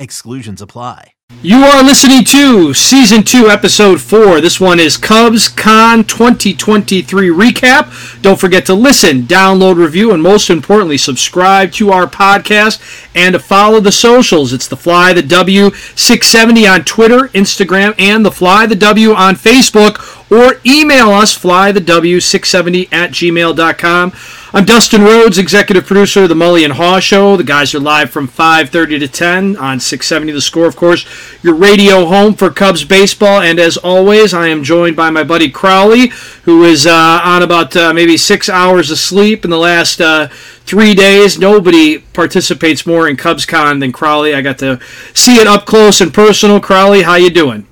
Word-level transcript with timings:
Exclusions 0.00 0.62
apply. 0.62 1.12
You 1.42 1.62
are 1.62 1.82
listening 1.82 2.24
to 2.24 2.74
Season 2.74 3.22
2, 3.22 3.48
Episode 3.48 4.00
4. 4.00 4.42
This 4.42 4.60
one 4.60 4.78
is 4.78 4.98
Cubs 4.98 5.48
Con 5.48 6.04
2023 6.04 7.28
recap. 7.28 8.20
Don't 8.20 8.38
forget 8.38 8.66
to 8.66 8.74
listen, 8.74 9.22
download, 9.22 9.76
review, 9.76 10.12
and 10.12 10.22
most 10.22 10.50
importantly, 10.50 10.98
subscribe 10.98 11.72
to 11.72 11.92
our 11.92 12.06
podcast 12.06 13.08
and 13.14 13.32
to 13.32 13.38
follow 13.38 13.80
the 13.80 13.92
socials. 13.92 14.52
It's 14.52 14.68
the 14.68 14.76
Fly 14.76 15.14
the 15.14 15.22
W 15.22 15.70
670 15.70 16.66
on 16.66 16.84
Twitter, 16.84 17.28
Instagram, 17.28 17.94
and 17.98 18.24
the 18.24 18.32
Fly 18.32 18.66
the 18.66 18.76
W 18.76 19.14
on 19.14 19.34
Facebook, 19.34 20.30
or 20.30 20.60
email 20.66 21.10
us 21.10 21.36
flythew670 21.38 22.92
at 22.92 23.12
gmail.com. 23.12 24.12
I'm 24.52 24.64
Dustin 24.64 25.02
Rhodes, 25.02 25.38
executive 25.38 25.86
producer 25.86 26.24
of 26.24 26.28
the 26.28 26.34
Mully 26.34 26.64
and 26.64 26.74
Haugh 26.74 27.00
Show. 27.00 27.36
The 27.36 27.44
guys 27.44 27.72
are 27.74 27.80
live 27.80 28.10
from 28.10 28.28
5:30 28.28 28.98
to 28.98 29.08
10 29.08 29.56
on 29.56 29.78
670 29.90 30.32
The 30.32 30.40
Score, 30.40 30.66
of 30.66 30.76
course, 30.76 31.04
your 31.42 31.54
radio 31.54 32.06
home 32.06 32.34
for 32.34 32.50
Cubs 32.50 32.84
baseball. 32.84 33.40
And 33.40 33.58
as 33.58 33.76
always, 33.76 34.32
I 34.32 34.48
am 34.48 34.62
joined 34.62 34.96
by 34.96 35.10
my 35.10 35.24
buddy 35.24 35.50
Crawly, 35.50 36.08
who 36.44 36.64
is 36.64 36.86
uh, 36.86 37.20
on 37.22 37.42
about 37.42 37.76
uh, 37.76 37.92
maybe 37.92 38.16
six 38.16 38.48
hours 38.48 38.90
of 38.90 38.98
sleep 38.98 39.44
in 39.44 39.50
the 39.50 39.58
last 39.58 40.00
uh, 40.00 40.28
three 40.64 40.94
days. 40.94 41.38
Nobody 41.38 41.98
participates 41.98 42.86
more 42.86 43.08
in 43.08 43.16
CubsCon 43.16 43.80
than 43.80 43.92
Crawly. 43.92 44.34
I 44.34 44.40
got 44.40 44.58
to 44.60 44.80
see 45.12 45.36
it 45.36 45.46
up 45.46 45.66
close 45.66 46.00
and 46.00 46.14
personal. 46.14 46.60
Crawly, 46.60 47.02
how 47.02 47.16
you 47.16 47.30
doing? 47.30 47.66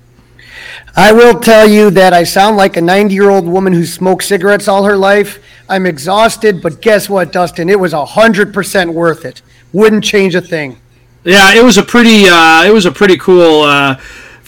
I 0.96 1.12
will 1.12 1.38
tell 1.38 1.68
you 1.68 1.90
that 1.90 2.12
I 2.12 2.24
sound 2.24 2.56
like 2.56 2.76
a 2.76 2.80
90 2.80 3.14
year 3.14 3.30
old 3.30 3.46
woman 3.46 3.72
who 3.72 3.84
smoked 3.86 4.24
cigarettes 4.24 4.66
all 4.66 4.82
her 4.82 4.96
life. 4.96 5.38
I'm 5.68 5.86
exhausted, 5.86 6.60
but 6.60 6.82
guess 6.82 7.08
what, 7.08 7.32
Dustin? 7.32 7.68
It 7.68 7.78
was 7.78 7.92
100% 7.92 8.92
worth 8.92 9.24
it. 9.24 9.40
Wouldn't 9.72 10.02
change 10.02 10.34
a 10.34 10.40
thing. 10.40 10.78
Yeah, 11.24 11.54
it 11.54 11.64
was 11.64 11.78
a 11.78 11.82
pretty, 11.82 12.26
uh, 12.28 12.64
it 12.64 12.72
was 12.72 12.86
a 12.86 12.92
pretty 12.92 13.18
cool 13.18 13.62
uh, 13.62 13.96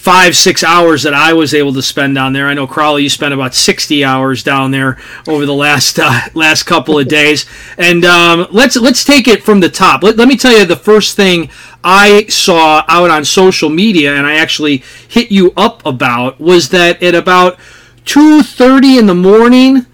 five, 0.00 0.34
six 0.36 0.62
hours 0.64 1.02
that 1.02 1.12
I 1.12 1.32
was 1.32 1.52
able 1.52 1.74
to 1.74 1.82
spend 1.82 2.14
down 2.14 2.32
there. 2.32 2.46
I 2.46 2.54
know 2.54 2.66
Crawly, 2.66 3.02
you 3.02 3.10
spent 3.10 3.34
about 3.34 3.54
60 3.54 4.04
hours 4.04 4.42
down 4.42 4.70
there 4.70 4.96
over 5.28 5.44
the 5.44 5.54
last 5.54 5.98
uh, 5.98 6.20
last 6.34 6.62
couple 6.62 6.98
of 6.98 7.09
days. 7.09 7.47
And 7.76 8.04
um, 8.04 8.47
let's 8.50 8.76
let's 8.76 9.04
take 9.04 9.26
it 9.26 9.42
from 9.42 9.60
the 9.60 9.69
top. 9.69 10.03
Let, 10.03 10.16
let 10.16 10.28
me 10.28 10.36
tell 10.36 10.53
you 10.53 10.66
the 10.66 10.76
first 10.76 11.16
thing 11.16 11.50
I 11.82 12.26
saw 12.26 12.84
out 12.88 13.10
on 13.10 13.25
social 13.25 13.70
media, 13.70 14.14
and 14.14 14.26
I 14.26 14.34
actually 14.34 14.84
hit 15.09 15.32
you 15.32 15.53
up 15.56 15.84
about, 15.86 16.38
was 16.38 16.69
that 16.70 17.03
at 17.03 17.14
about 17.14 17.59
2:30 18.04 18.98
in 18.98 19.06
the 19.06 19.14
morning 19.14 19.86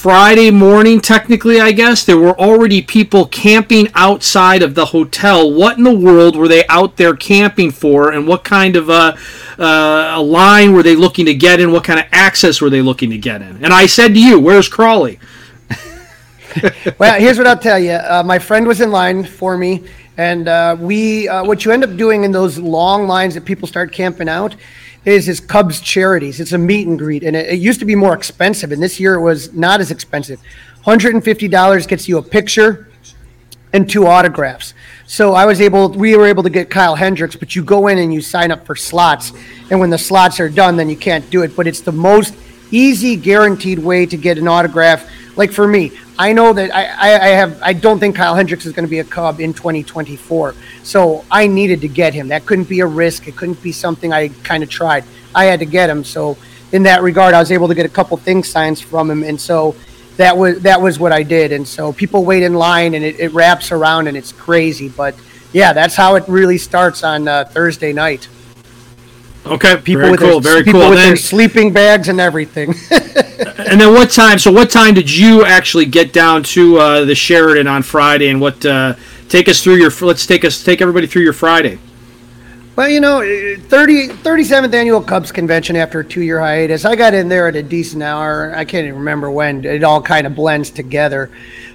Friday 0.00 0.50
morning, 0.50 0.98
technically, 0.98 1.60
I 1.60 1.72
guess, 1.72 2.06
there 2.06 2.16
were 2.16 2.34
already 2.40 2.80
people 2.80 3.26
camping 3.26 3.88
outside 3.94 4.62
of 4.62 4.74
the 4.74 4.86
hotel. 4.86 5.52
What 5.52 5.76
in 5.76 5.84
the 5.84 5.94
world 5.94 6.36
were 6.36 6.48
they 6.48 6.66
out 6.68 6.96
there 6.96 7.14
camping 7.14 7.70
for, 7.70 8.10
and 8.10 8.26
what 8.26 8.42
kind 8.42 8.76
of 8.76 8.88
a, 8.88 9.14
uh, 9.58 10.14
a 10.16 10.22
line 10.22 10.72
were 10.72 10.82
they 10.82 10.96
looking 10.96 11.26
to 11.26 11.34
get 11.34 11.60
in? 11.60 11.70
What 11.70 11.84
kind 11.84 12.00
of 12.00 12.06
access 12.12 12.62
were 12.62 12.70
they 12.70 12.80
looking 12.80 13.10
to 13.10 13.18
get 13.18 13.42
in? 13.42 13.62
And 13.62 13.74
I 13.74 13.84
said 13.84 14.14
to 14.14 14.18
you, 14.18 14.40
Where's 14.40 14.68
Crawly? 14.68 15.20
well, 16.98 17.20
here's 17.20 17.36
what 17.36 17.46
I'll 17.46 17.58
tell 17.58 17.78
you. 17.78 17.92
Uh, 17.92 18.22
my 18.24 18.38
friend 18.38 18.66
was 18.66 18.80
in 18.80 18.90
line 18.90 19.22
for 19.22 19.58
me, 19.58 19.84
and 20.16 20.48
uh, 20.48 20.78
we, 20.80 21.28
uh, 21.28 21.44
what 21.44 21.66
you 21.66 21.72
end 21.72 21.84
up 21.84 21.94
doing 21.98 22.24
in 22.24 22.32
those 22.32 22.56
long 22.56 23.06
lines 23.06 23.34
that 23.34 23.44
people 23.44 23.68
start 23.68 23.92
camping 23.92 24.30
out 24.30 24.56
is 25.04 25.26
his 25.26 25.40
Cubs 25.40 25.80
charities. 25.80 26.40
It's 26.40 26.52
a 26.52 26.58
meet 26.58 26.86
and 26.86 26.98
greet, 26.98 27.22
and 27.22 27.34
it, 27.34 27.50
it 27.50 27.58
used 27.58 27.80
to 27.80 27.86
be 27.86 27.94
more 27.94 28.14
expensive, 28.14 28.72
and 28.72 28.82
this 28.82 29.00
year 29.00 29.14
it 29.14 29.22
was 29.22 29.52
not 29.52 29.80
as 29.80 29.90
expensive. 29.90 30.40
$150 30.84 31.88
gets 31.88 32.08
you 32.08 32.18
a 32.18 32.22
picture 32.22 32.88
and 33.72 33.88
two 33.88 34.06
autographs. 34.06 34.74
So 35.06 35.34
I 35.34 35.44
was 35.44 35.60
able, 35.60 35.90
we 35.90 36.16
were 36.16 36.26
able 36.26 36.42
to 36.42 36.50
get 36.50 36.70
Kyle 36.70 36.94
Hendricks, 36.94 37.36
but 37.36 37.54
you 37.54 37.62
go 37.62 37.88
in 37.88 37.98
and 37.98 38.12
you 38.12 38.20
sign 38.20 38.50
up 38.50 38.66
for 38.66 38.76
slots, 38.76 39.32
and 39.70 39.80
when 39.80 39.90
the 39.90 39.98
slots 39.98 40.40
are 40.40 40.48
done, 40.48 40.76
then 40.76 40.88
you 40.88 40.96
can't 40.96 41.28
do 41.30 41.42
it. 41.42 41.56
But 41.56 41.66
it's 41.66 41.80
the 41.80 41.92
most 41.92 42.34
easy, 42.70 43.16
guaranteed 43.16 43.78
way 43.78 44.06
to 44.06 44.16
get 44.16 44.38
an 44.38 44.48
autograph. 44.48 45.08
Like 45.36 45.52
for 45.52 45.66
me, 45.66 45.92
I 46.18 46.32
know 46.32 46.52
that 46.52 46.74
I, 46.74 46.82
I, 46.82 47.28
have 47.28 47.62
I 47.62 47.72
don't 47.72 47.98
think 47.98 48.16
Kyle 48.16 48.34
Hendricks 48.34 48.66
is 48.66 48.72
going 48.72 48.84
to 48.84 48.90
be 48.90 48.98
a 48.98 49.04
Cub 49.04 49.40
in 49.40 49.54
2024. 49.54 50.54
So 50.82 51.24
I 51.30 51.46
needed 51.46 51.80
to 51.80 51.88
get 51.88 52.12
him. 52.12 52.28
That 52.28 52.46
couldn't 52.46 52.68
be 52.68 52.80
a 52.80 52.86
risk. 52.86 53.26
It 53.26 53.36
couldn't 53.36 53.62
be 53.62 53.72
something 53.72 54.12
I 54.12 54.28
kind 54.28 54.62
of 54.62 54.68
tried. 54.68 55.04
I 55.34 55.44
had 55.44 55.60
to 55.60 55.66
get 55.66 55.88
him. 55.88 56.04
So 56.04 56.36
in 56.72 56.82
that 56.84 57.02
regard, 57.02 57.34
I 57.34 57.38
was 57.40 57.50
able 57.50 57.68
to 57.68 57.74
get 57.74 57.86
a 57.86 57.90
couple 57.90 58.16
things 58.16 58.48
signed 58.48 58.78
from 58.80 59.10
him, 59.10 59.22
and 59.22 59.40
so 59.40 59.74
that 60.16 60.36
was 60.36 60.60
that 60.62 60.80
was 60.80 60.98
what 60.98 61.12
I 61.12 61.22
did. 61.22 61.52
And 61.52 61.66
so 61.66 61.92
people 61.92 62.24
wait 62.24 62.42
in 62.42 62.54
line, 62.54 62.94
and 62.94 63.04
it, 63.04 63.18
it 63.18 63.32
wraps 63.32 63.72
around, 63.72 64.06
and 64.06 64.16
it's 64.16 64.32
crazy. 64.32 64.88
But 64.88 65.14
yeah, 65.52 65.72
that's 65.72 65.96
how 65.96 66.14
it 66.14 66.24
really 66.28 66.58
starts 66.58 67.02
on 67.02 67.26
uh, 67.26 67.44
Thursday 67.44 67.92
night. 67.92 68.28
Okay, 69.46 69.76
people 69.78 70.02
very 70.02 70.10
with 70.12 70.20
cool, 70.20 70.40
their, 70.40 70.52
very 70.52 70.64
people 70.64 70.80
cool. 70.80 70.90
with 70.90 70.98
Then, 70.98 71.08
their 71.08 71.16
sleeping 71.16 71.72
bags 71.72 72.08
and 72.08 72.20
everything. 72.20 72.74
and 72.90 73.80
then 73.80 73.94
what 73.94 74.10
time? 74.10 74.38
So 74.38 74.52
what 74.52 74.70
time 74.70 74.94
did 74.94 75.10
you 75.10 75.44
actually 75.44 75.86
get 75.86 76.12
down 76.12 76.42
to 76.44 76.78
uh, 76.78 77.04
the 77.04 77.14
Sheraton 77.14 77.66
on 77.66 77.82
Friday? 77.82 78.28
And 78.28 78.40
what? 78.40 78.64
Uh, 78.64 78.94
take 79.28 79.48
us 79.48 79.62
through 79.62 79.76
your. 79.76 79.90
Let's 80.02 80.26
take 80.26 80.44
us 80.44 80.62
take 80.62 80.82
everybody 80.82 81.06
through 81.06 81.22
your 81.22 81.32
Friday. 81.32 81.78
Well, 82.76 82.88
you 82.88 83.00
know, 83.00 83.20
30, 83.20 84.08
37th 84.08 84.72
annual 84.72 85.02
Cubs 85.02 85.32
convention 85.32 85.76
after 85.76 86.00
a 86.00 86.04
two 86.04 86.22
year 86.22 86.40
hiatus. 86.40 86.84
I 86.84 86.94
got 86.96 87.14
in 87.14 87.28
there 87.28 87.48
at 87.48 87.56
a 87.56 87.62
decent 87.62 88.02
hour. 88.02 88.54
I 88.54 88.64
can't 88.64 88.86
even 88.86 89.00
remember 89.00 89.30
when. 89.30 89.64
It 89.64 89.84
all 89.84 90.00
kind 90.00 90.26
of 90.26 90.34
blends 90.34 90.70
together. 90.70 91.30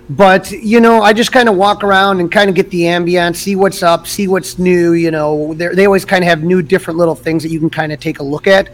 But, 0.10 0.52
you 0.52 0.80
know, 0.80 1.02
I 1.02 1.14
just 1.14 1.32
kind 1.32 1.50
of 1.50 1.56
walk 1.56 1.84
around 1.84 2.20
and 2.20 2.32
kind 2.32 2.50
of 2.50 2.56
get 2.56 2.70
the 2.70 2.82
ambiance, 2.82 3.38
see 3.38 3.56
what's 3.56 3.82
up, 3.82 4.06
see 4.06 4.28
what's 4.28 4.60
new. 4.60 4.94
You 4.94 5.10
know, 5.10 5.54
They're, 5.56 5.74
always 5.88 6.06
kind 6.06 6.24
of 6.24 6.30
have 6.30 6.44
new, 6.44 6.62
different 6.62 7.00
little 7.00 7.16
things 7.16 7.42
that 7.42 7.50
you 7.50 7.60
can 7.60 7.72
kind 7.72 7.92
of 7.92 8.00
take 8.00 8.20
a 8.20 8.24
look 8.24 8.46
at. 8.46 8.70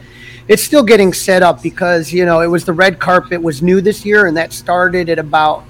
It's 0.47 0.61
still 0.61 0.83
getting 0.83 1.13
set 1.13 1.41
up 1.41 1.63
because, 1.63 2.11
you 2.11 2.25
know, 2.25 2.41
it 2.41 2.47
was 2.47 2.65
the 2.65 2.73
red 2.73 2.99
carpet 2.99 3.41
was 3.41 3.61
new 3.61 3.79
this 3.79 4.05
year, 4.05 4.25
and 4.25 4.35
that 4.35 4.51
started 4.51 5.07
at 5.07 5.19
about 5.19 5.63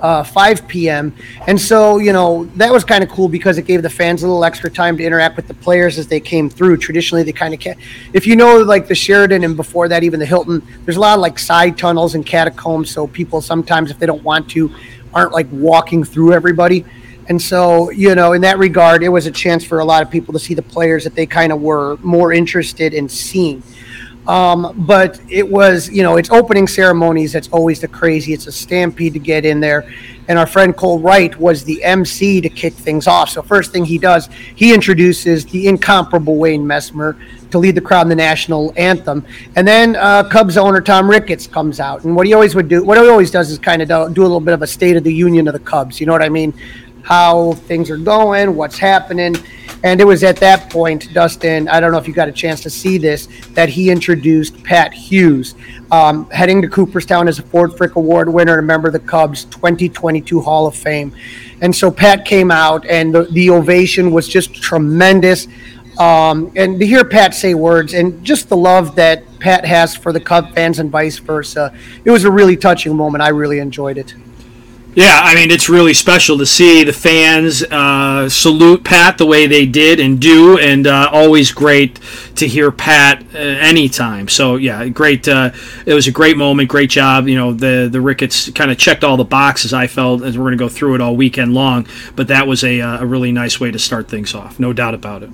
uh, 0.00 0.22
5 0.22 0.68
p.m. 0.68 1.14
And 1.46 1.60
so, 1.60 1.98
you 1.98 2.12
know, 2.12 2.44
that 2.56 2.72
was 2.72 2.84
kind 2.84 3.02
of 3.02 3.10
cool 3.10 3.28
because 3.28 3.58
it 3.58 3.66
gave 3.66 3.82
the 3.82 3.90
fans 3.90 4.22
a 4.22 4.26
little 4.26 4.44
extra 4.44 4.70
time 4.70 4.96
to 4.98 5.04
interact 5.04 5.36
with 5.36 5.48
the 5.48 5.54
players 5.54 5.98
as 5.98 6.06
they 6.06 6.20
came 6.20 6.48
through. 6.48 6.76
Traditionally, 6.76 7.22
they 7.22 7.32
kind 7.32 7.52
of 7.54 7.60
can't. 7.60 7.78
If 8.12 8.26
you 8.26 8.36
know, 8.36 8.58
like 8.58 8.86
the 8.86 8.94
Sheraton 8.94 9.44
and 9.44 9.56
before 9.56 9.88
that, 9.88 10.02
even 10.02 10.20
the 10.20 10.26
Hilton, 10.26 10.62
there's 10.84 10.96
a 10.96 11.00
lot 11.00 11.14
of 11.14 11.20
like 11.20 11.38
side 11.38 11.76
tunnels 11.76 12.14
and 12.14 12.24
catacombs. 12.24 12.90
So 12.90 13.06
people 13.08 13.40
sometimes, 13.40 13.90
if 13.90 13.98
they 13.98 14.06
don't 14.06 14.22
want 14.22 14.48
to, 14.50 14.72
aren't 15.14 15.32
like 15.32 15.46
walking 15.50 16.04
through 16.04 16.32
everybody. 16.32 16.84
And 17.28 17.40
so, 17.40 17.90
you 17.90 18.14
know, 18.14 18.32
in 18.32 18.40
that 18.42 18.58
regard, 18.58 19.02
it 19.02 19.08
was 19.08 19.26
a 19.26 19.30
chance 19.30 19.62
for 19.62 19.80
a 19.80 19.84
lot 19.84 20.02
of 20.02 20.10
people 20.10 20.32
to 20.32 20.38
see 20.38 20.54
the 20.54 20.62
players 20.62 21.04
that 21.04 21.14
they 21.14 21.26
kind 21.26 21.52
of 21.52 21.60
were 21.60 21.98
more 21.98 22.32
interested 22.32 22.94
in 22.94 23.08
seeing. 23.08 23.62
Um, 24.26 24.74
but 24.86 25.20
it 25.30 25.48
was, 25.48 25.88
you 25.88 26.02
know, 26.02 26.16
it's 26.16 26.30
opening 26.30 26.66
ceremonies. 26.66 27.32
That's 27.32 27.48
always 27.48 27.80
the 27.80 27.88
crazy. 27.88 28.34
It's 28.34 28.46
a 28.46 28.52
stampede 28.52 29.14
to 29.14 29.18
get 29.18 29.46
in 29.46 29.58
there. 29.58 29.90
And 30.28 30.38
our 30.38 30.46
friend 30.46 30.76
Cole 30.76 31.00
Wright 31.00 31.34
was 31.38 31.64
the 31.64 31.82
MC 31.82 32.42
to 32.42 32.50
kick 32.50 32.74
things 32.74 33.06
off. 33.06 33.30
So 33.30 33.40
first 33.40 33.72
thing 33.72 33.86
he 33.86 33.96
does, 33.96 34.28
he 34.54 34.74
introduces 34.74 35.46
the 35.46 35.66
incomparable 35.66 36.36
Wayne 36.36 36.62
Messmer 36.62 37.18
to 37.50 37.58
lead 37.58 37.74
the 37.74 37.80
crowd 37.80 38.02
in 38.02 38.08
the 38.08 38.16
national 38.16 38.72
anthem. 38.76 39.24
And 39.56 39.66
then 39.66 39.96
uh, 39.96 40.28
Cubs 40.28 40.56
owner 40.56 40.80
Tom 40.80 41.08
Ricketts 41.08 41.46
comes 41.46 41.80
out. 41.80 42.04
And 42.04 42.14
what 42.14 42.26
he 42.26 42.34
always 42.34 42.54
would 42.54 42.68
do, 42.68 42.84
what 42.84 42.98
he 42.98 43.08
always 43.08 43.30
does 43.30 43.50
is 43.50 43.58
kind 43.58 43.82
of 43.82 43.88
do, 43.88 44.14
do 44.14 44.22
a 44.22 44.24
little 44.24 44.40
bit 44.40 44.54
of 44.54 44.62
a 44.62 44.66
state 44.66 44.96
of 44.96 45.04
the 45.04 45.12
union 45.12 45.48
of 45.48 45.54
the 45.54 45.60
Cubs. 45.60 46.00
You 46.00 46.06
know 46.06 46.12
what 46.12 46.22
I 46.22 46.28
mean? 46.28 46.52
How 47.02 47.52
things 47.52 47.90
are 47.90 47.96
going, 47.96 48.54
what's 48.54 48.78
happening 48.78 49.36
And 49.82 50.00
it 50.00 50.04
was 50.04 50.24
at 50.24 50.36
that 50.38 50.70
point, 50.70 51.12
Dustin, 51.14 51.68
I 51.68 51.80
don't 51.80 51.92
know 51.92 51.98
if 51.98 52.08
you 52.08 52.12
got 52.12 52.28
a 52.28 52.32
chance 52.32 52.62
to 52.64 52.70
see 52.70 52.98
this, 52.98 53.28
that 53.50 53.68
he 53.68 53.90
introduced 53.90 54.62
Pat 54.64 54.92
Hughes, 54.92 55.54
um, 55.92 56.28
heading 56.30 56.60
to 56.62 56.68
Cooperstown 56.68 57.28
as 57.28 57.38
a 57.38 57.42
Ford 57.42 57.76
Frick 57.76 57.94
Award 57.94 58.28
winner 58.28 58.54
and 58.54 58.64
a 58.64 58.66
member 58.66 58.88
of 58.88 58.92
the 58.92 59.00
Cubs 59.00 59.44
2022 59.44 60.40
Hall 60.40 60.66
of 60.66 60.74
Fame. 60.74 61.14
And 61.60 61.74
so 61.74 61.90
Pat 61.90 62.24
came 62.24 62.50
out, 62.50 62.84
and 62.86 63.14
the, 63.14 63.24
the 63.24 63.50
ovation 63.50 64.10
was 64.10 64.28
just 64.28 64.54
tremendous. 64.54 65.46
Um, 65.98 66.52
and 66.54 66.78
to 66.78 66.86
hear 66.86 67.04
Pat 67.04 67.34
say 67.34 67.54
words 67.54 67.92
and 67.92 68.24
just 68.24 68.48
the 68.48 68.56
love 68.56 68.94
that 68.94 69.24
Pat 69.40 69.64
has 69.64 69.96
for 69.96 70.12
the 70.12 70.20
Cub 70.20 70.54
fans 70.54 70.78
and 70.78 70.90
vice 70.90 71.18
versa, 71.18 71.74
it 72.04 72.10
was 72.10 72.24
a 72.24 72.30
really 72.30 72.56
touching 72.56 72.94
moment. 72.96 73.22
I 73.22 73.28
really 73.28 73.58
enjoyed 73.58 73.98
it. 73.98 74.14
Yeah, 74.94 75.20
I 75.22 75.34
mean, 75.34 75.52
it's 75.52 75.68
really 75.68 75.94
special 75.94 76.38
to 76.38 76.46
see 76.46 76.82
the 76.82 76.92
fans 76.92 77.62
uh, 77.62 78.28
salute 78.28 78.82
Pat 78.82 79.18
the 79.18 79.26
way 79.26 79.46
they 79.46 79.64
did 79.64 80.00
and 80.00 80.18
do, 80.18 80.58
and 80.58 80.88
uh, 80.88 81.08
always 81.12 81.52
great 81.52 82.00
to 82.36 82.48
hear 82.48 82.72
Pat 82.72 83.22
uh, 83.32 83.38
anytime. 83.38 84.26
So, 84.26 84.56
yeah, 84.56 84.88
great. 84.88 85.28
Uh, 85.28 85.50
it 85.86 85.94
was 85.94 86.08
a 86.08 86.10
great 86.10 86.36
moment. 86.36 86.68
Great 86.68 86.90
job. 86.90 87.28
You 87.28 87.36
know, 87.36 87.52
the, 87.52 87.88
the 87.90 88.00
Ricketts 88.00 88.50
kind 88.50 88.72
of 88.72 88.78
checked 88.78 89.04
all 89.04 89.16
the 89.16 89.24
boxes, 89.24 89.72
I 89.72 89.86
felt, 89.86 90.22
as 90.22 90.36
we're 90.36 90.44
going 90.44 90.58
to 90.58 90.64
go 90.64 90.68
through 90.68 90.96
it 90.96 91.00
all 91.00 91.14
weekend 91.14 91.54
long. 91.54 91.86
But 92.16 92.26
that 92.28 92.48
was 92.48 92.64
a, 92.64 92.80
uh, 92.80 93.02
a 93.02 93.06
really 93.06 93.30
nice 93.30 93.60
way 93.60 93.70
to 93.70 93.78
start 93.78 94.08
things 94.08 94.34
off, 94.34 94.58
no 94.58 94.72
doubt 94.72 94.94
about 94.94 95.22
it. 95.22 95.30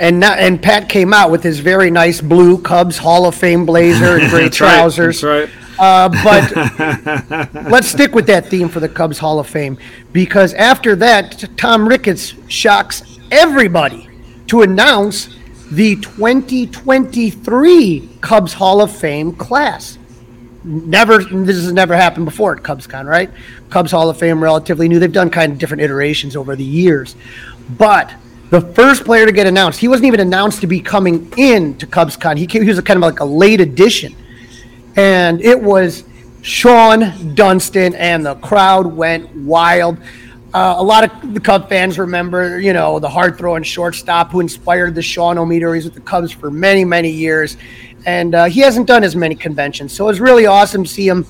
And 0.00 0.18
now, 0.18 0.32
and 0.32 0.60
Pat 0.62 0.88
came 0.88 1.12
out 1.12 1.30
with 1.30 1.42
his 1.42 1.60
very 1.60 1.90
nice 1.90 2.22
blue 2.22 2.56
Cubs 2.56 2.96
Hall 2.96 3.26
of 3.26 3.34
Fame 3.34 3.66
blazer 3.66 4.16
and 4.16 4.30
gray 4.30 4.48
trousers. 4.48 5.22
Right. 5.22 5.40
That's 5.40 5.52
right. 5.52 5.60
Uh, 5.78 6.08
but 6.08 7.54
let's 7.70 7.88
stick 7.88 8.14
with 8.14 8.26
that 8.26 8.46
theme 8.46 8.70
for 8.70 8.80
the 8.80 8.88
Cubs 8.88 9.18
Hall 9.18 9.38
of 9.38 9.46
Fame 9.46 9.76
because 10.12 10.54
after 10.54 10.96
that, 10.96 11.44
Tom 11.58 11.86
Ricketts 11.86 12.32
shocks 12.48 13.02
everybody 13.30 14.08
to 14.46 14.62
announce 14.62 15.36
the 15.70 15.96
2023 15.96 18.08
Cubs 18.22 18.54
Hall 18.54 18.80
of 18.80 18.90
Fame 18.90 19.34
class. 19.34 19.98
Never, 20.64 21.22
this 21.22 21.56
has 21.56 21.72
never 21.72 21.94
happened 21.94 22.24
before 22.24 22.56
at 22.56 22.62
CubsCon, 22.62 23.06
right? 23.06 23.30
Cubs 23.68 23.92
Hall 23.92 24.08
of 24.08 24.18
Fame, 24.18 24.42
relatively 24.42 24.88
new. 24.88 24.98
They've 24.98 25.12
done 25.12 25.28
kind 25.28 25.52
of 25.52 25.58
different 25.58 25.82
iterations 25.82 26.36
over 26.36 26.56
the 26.56 26.64
years, 26.64 27.16
but 27.78 28.14
the 28.50 28.60
first 28.60 29.04
player 29.04 29.26
to 29.26 29.32
get 29.32 29.46
announced, 29.46 29.78
he 29.78 29.88
wasn't 29.88 30.06
even 30.06 30.20
announced 30.20 30.60
to 30.60 30.66
be 30.66 30.80
coming 30.80 31.32
in 31.36 31.76
to 31.78 31.86
CubsCon. 31.86 32.36
He 32.36 32.46
came, 32.46 32.62
he 32.62 32.68
was 32.68 32.78
a 32.78 32.82
kind 32.82 32.96
of 32.96 33.02
like 33.02 33.20
a 33.20 33.24
late 33.24 33.60
addition 33.60 34.14
and 34.96 35.40
it 35.40 35.60
was 35.60 36.04
Shawon 36.42 37.34
Dunston, 37.34 37.94
and 37.94 38.24
the 38.24 38.34
crowd 38.36 38.86
went 38.86 39.34
wild. 39.34 39.98
Uh, 40.52 40.74
a 40.78 40.82
lot 40.82 41.04
of 41.04 41.34
the 41.34 41.40
Cub 41.40 41.68
fans 41.68 41.98
remember, 41.98 42.58
you 42.58 42.72
know, 42.72 42.98
the 42.98 43.08
hard 43.08 43.38
throwing 43.38 43.62
shortstop 43.62 44.32
who 44.32 44.40
inspired 44.40 44.94
the 44.94 45.00
Shawon-O-Meter. 45.00 45.74
He's 45.74 45.84
with 45.84 45.94
the 45.94 46.00
Cubs 46.00 46.32
for 46.32 46.50
many, 46.50 46.84
many 46.84 47.10
years, 47.10 47.56
and 48.04 48.34
uh, 48.34 48.44
he 48.46 48.60
hasn't 48.60 48.86
done 48.86 49.04
as 49.04 49.14
many 49.14 49.34
conventions. 49.34 49.92
So 49.92 50.04
it 50.04 50.08
was 50.08 50.20
really 50.20 50.46
awesome 50.46 50.84
to 50.84 50.90
see 50.90 51.06
him. 51.06 51.24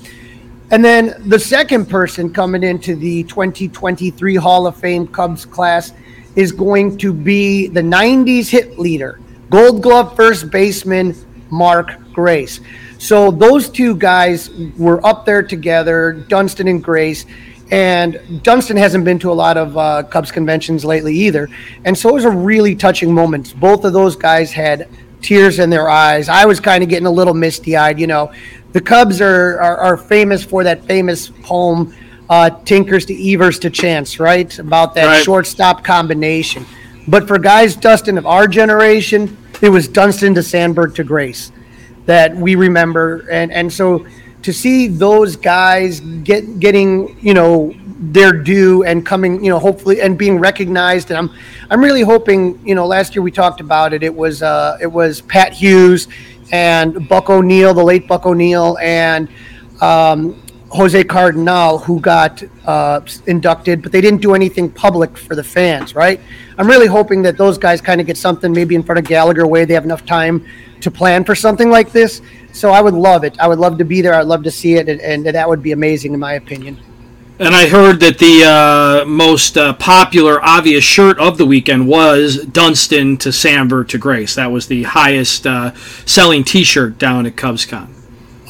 And 0.71 0.83
then 0.83 1.21
the 1.27 1.37
second 1.37 1.87
person 1.87 2.33
coming 2.33 2.63
into 2.63 2.95
the 2.95 3.23
2023 3.23 4.35
Hall 4.35 4.65
of 4.65 4.77
Fame 4.77 5.05
Cubs 5.05 5.45
class 5.45 5.91
is 6.35 6.51
going 6.51 6.97
to 6.97 7.13
be 7.13 7.67
the 7.67 7.81
90s 7.81 8.49
hit 8.49 8.79
leader, 8.79 9.19
Gold 9.49 9.81
Glove 9.81 10.15
first 10.15 10.49
baseman 10.49 11.15
Mark 11.49 11.97
Grace. 12.13 12.59
So 12.97 13.31
those 13.31 13.69
two 13.69 13.95
guys 13.95 14.49
were 14.77 15.05
up 15.05 15.25
there 15.25 15.43
together, 15.43 16.13
Dunston 16.13 16.67
and 16.67 16.83
Grace. 16.83 17.25
And 17.71 18.43
Dunston 18.43 18.75
hasn't 18.75 19.05
been 19.05 19.17
to 19.19 19.31
a 19.31 19.33
lot 19.33 19.55
of 19.57 19.77
uh, 19.77 20.03
Cubs 20.03 20.29
conventions 20.29 20.83
lately 20.83 21.15
either. 21.15 21.47
And 21.85 21.97
so 21.97 22.09
it 22.09 22.13
was 22.13 22.25
a 22.25 22.29
really 22.29 22.75
touching 22.75 23.13
moment. 23.13 23.57
Both 23.59 23.85
of 23.85 23.93
those 23.93 24.15
guys 24.15 24.51
had 24.51 24.89
tears 25.21 25.59
in 25.59 25.69
their 25.69 25.89
eyes. 25.89 26.27
I 26.27 26.45
was 26.45 26.59
kind 26.59 26.83
of 26.83 26.89
getting 26.89 27.05
a 27.05 27.11
little 27.11 27.33
misty 27.33 27.77
eyed. 27.77 27.97
You 27.97 28.07
know, 28.07 28.33
the 28.73 28.81
Cubs 28.81 29.21
are, 29.21 29.59
are, 29.59 29.77
are 29.77 29.97
famous 29.97 30.43
for 30.43 30.63
that 30.63 30.85
famous 30.85 31.29
poem, 31.29 31.95
uh, 32.31 32.49
Tinkers 32.63 33.05
to 33.07 33.33
Evers 33.33 33.59
to 33.59 33.69
Chance, 33.69 34.17
right? 34.17 34.57
About 34.57 34.95
that 34.95 35.05
right. 35.05 35.23
shortstop 35.23 35.83
combination. 35.83 36.65
But 37.05 37.27
for 37.27 37.37
guys, 37.37 37.75
Dustin, 37.75 38.17
of 38.17 38.25
our 38.25 38.47
generation, 38.47 39.37
it 39.61 39.67
was 39.67 39.89
Dunston 39.89 40.33
to 40.35 40.41
Sandberg 40.41 40.95
to 40.95 41.03
Grace 41.03 41.51
that 42.05 42.33
we 42.33 42.55
remember, 42.55 43.27
and 43.29 43.51
and 43.51 43.71
so 43.71 44.05
to 44.43 44.53
see 44.53 44.87
those 44.87 45.35
guys 45.35 45.99
get 45.99 46.59
getting 46.61 47.19
you 47.19 47.33
know 47.33 47.75
their 47.99 48.31
due 48.31 48.83
and 48.83 49.05
coming 49.05 49.43
you 49.43 49.51
know 49.51 49.59
hopefully 49.59 50.01
and 50.01 50.17
being 50.17 50.39
recognized 50.39 51.11
and 51.11 51.17
I'm 51.19 51.37
I'm 51.69 51.79
really 51.79 52.01
hoping 52.01 52.59
you 52.65 52.73
know 52.73 52.87
last 52.87 53.13
year 53.13 53.21
we 53.21 53.29
talked 53.29 53.61
about 53.61 53.93
it 53.93 54.01
it 54.01 54.15
was 54.15 54.41
uh 54.41 54.79
it 54.81 54.91
was 54.91 55.21
Pat 55.21 55.53
Hughes 55.53 56.07
and 56.51 57.07
Buck 57.07 57.29
O'Neil, 57.29 57.73
the 57.73 57.83
late 57.83 58.07
Buck 58.07 58.25
O'Neil, 58.25 58.77
and 58.81 59.29
um, 59.79 60.41
Jose 60.71 61.03
Cardenal 61.03 61.79
who 61.79 61.99
got 61.99 62.43
uh, 62.65 63.01
inducted 63.27 63.81
but 63.81 63.91
they 63.91 64.01
didn't 64.01 64.21
do 64.21 64.33
anything 64.33 64.69
public 64.69 65.17
for 65.17 65.35
the 65.35 65.43
fans 65.43 65.95
right 65.95 66.19
I'm 66.57 66.67
really 66.67 66.87
hoping 66.87 67.21
that 67.23 67.37
those 67.37 67.57
guys 67.57 67.81
kind 67.81 67.99
of 67.99 68.07
get 68.07 68.17
something 68.17 68.51
maybe 68.51 68.75
in 68.75 68.83
front 68.83 68.99
of 68.99 69.05
Gallagher 69.05 69.47
way 69.47 69.65
they 69.65 69.73
have 69.73 69.85
enough 69.85 70.05
time 70.05 70.45
to 70.81 70.91
plan 70.91 71.23
for 71.23 71.35
something 71.35 71.69
like 71.69 71.91
this. 71.91 72.21
So 72.53 72.71
I 72.71 72.81
would 72.81 72.93
love 72.93 73.23
it. 73.23 73.39
I 73.39 73.47
would 73.47 73.59
love 73.59 73.77
to 73.77 73.85
be 73.85 74.01
there. 74.01 74.13
I'd 74.13 74.27
love 74.27 74.43
to 74.43 74.51
see 74.51 74.75
it, 74.75 74.89
and, 74.89 74.99
and 75.01 75.25
that 75.25 75.47
would 75.47 75.63
be 75.63 75.71
amazing, 75.71 76.13
in 76.13 76.19
my 76.19 76.33
opinion. 76.33 76.77
And 77.39 77.55
I 77.55 77.67
heard 77.67 77.99
that 78.01 78.19
the 78.19 78.43
uh, 78.43 79.05
most 79.05 79.57
uh, 79.57 79.73
popular, 79.73 80.43
obvious 80.43 80.83
shirt 80.83 81.17
of 81.17 81.39
the 81.39 81.45
weekend 81.45 81.87
was 81.87 82.45
Dunston 82.45 83.17
to 83.17 83.31
Sandberg 83.31 83.87
to 83.89 83.97
Grace. 83.97 84.35
That 84.35 84.51
was 84.51 84.67
the 84.67 84.83
highest 84.83 85.47
uh, 85.47 85.73
selling 86.05 86.43
T-shirt 86.43 86.99
down 86.99 87.25
at 87.25 87.35
CubsCon. 87.35 88.00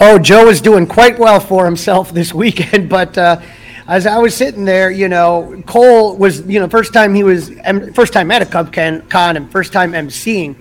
Oh, 0.04 0.18
Joe 0.18 0.50
is 0.50 0.62
doing 0.62 0.88
quite 0.88 1.20
well 1.20 1.40
for 1.40 1.64
himself 1.64 2.12
this 2.12 2.34
weekend. 2.44 2.90
But 2.90 3.16
uh, 3.20 3.40
as 3.88 4.08
I 4.08 4.18
was 4.18 4.36
sitting 4.36 4.66
there, 4.66 4.90
you 4.90 5.08
know, 5.08 5.62
Cole 5.68 6.18
was, 6.18 6.42
you 6.48 6.60
know, 6.60 6.68
first 6.68 6.92
time 6.92 7.14
he 7.14 7.22
was, 7.22 7.52
first 7.94 8.12
time 8.12 8.32
at 8.32 8.42
a 8.42 8.48
Cub 8.48 8.74
Con 8.74 9.04
and 9.38 9.52
first 9.52 9.72
time 9.72 9.92
emceeing. 9.92 10.56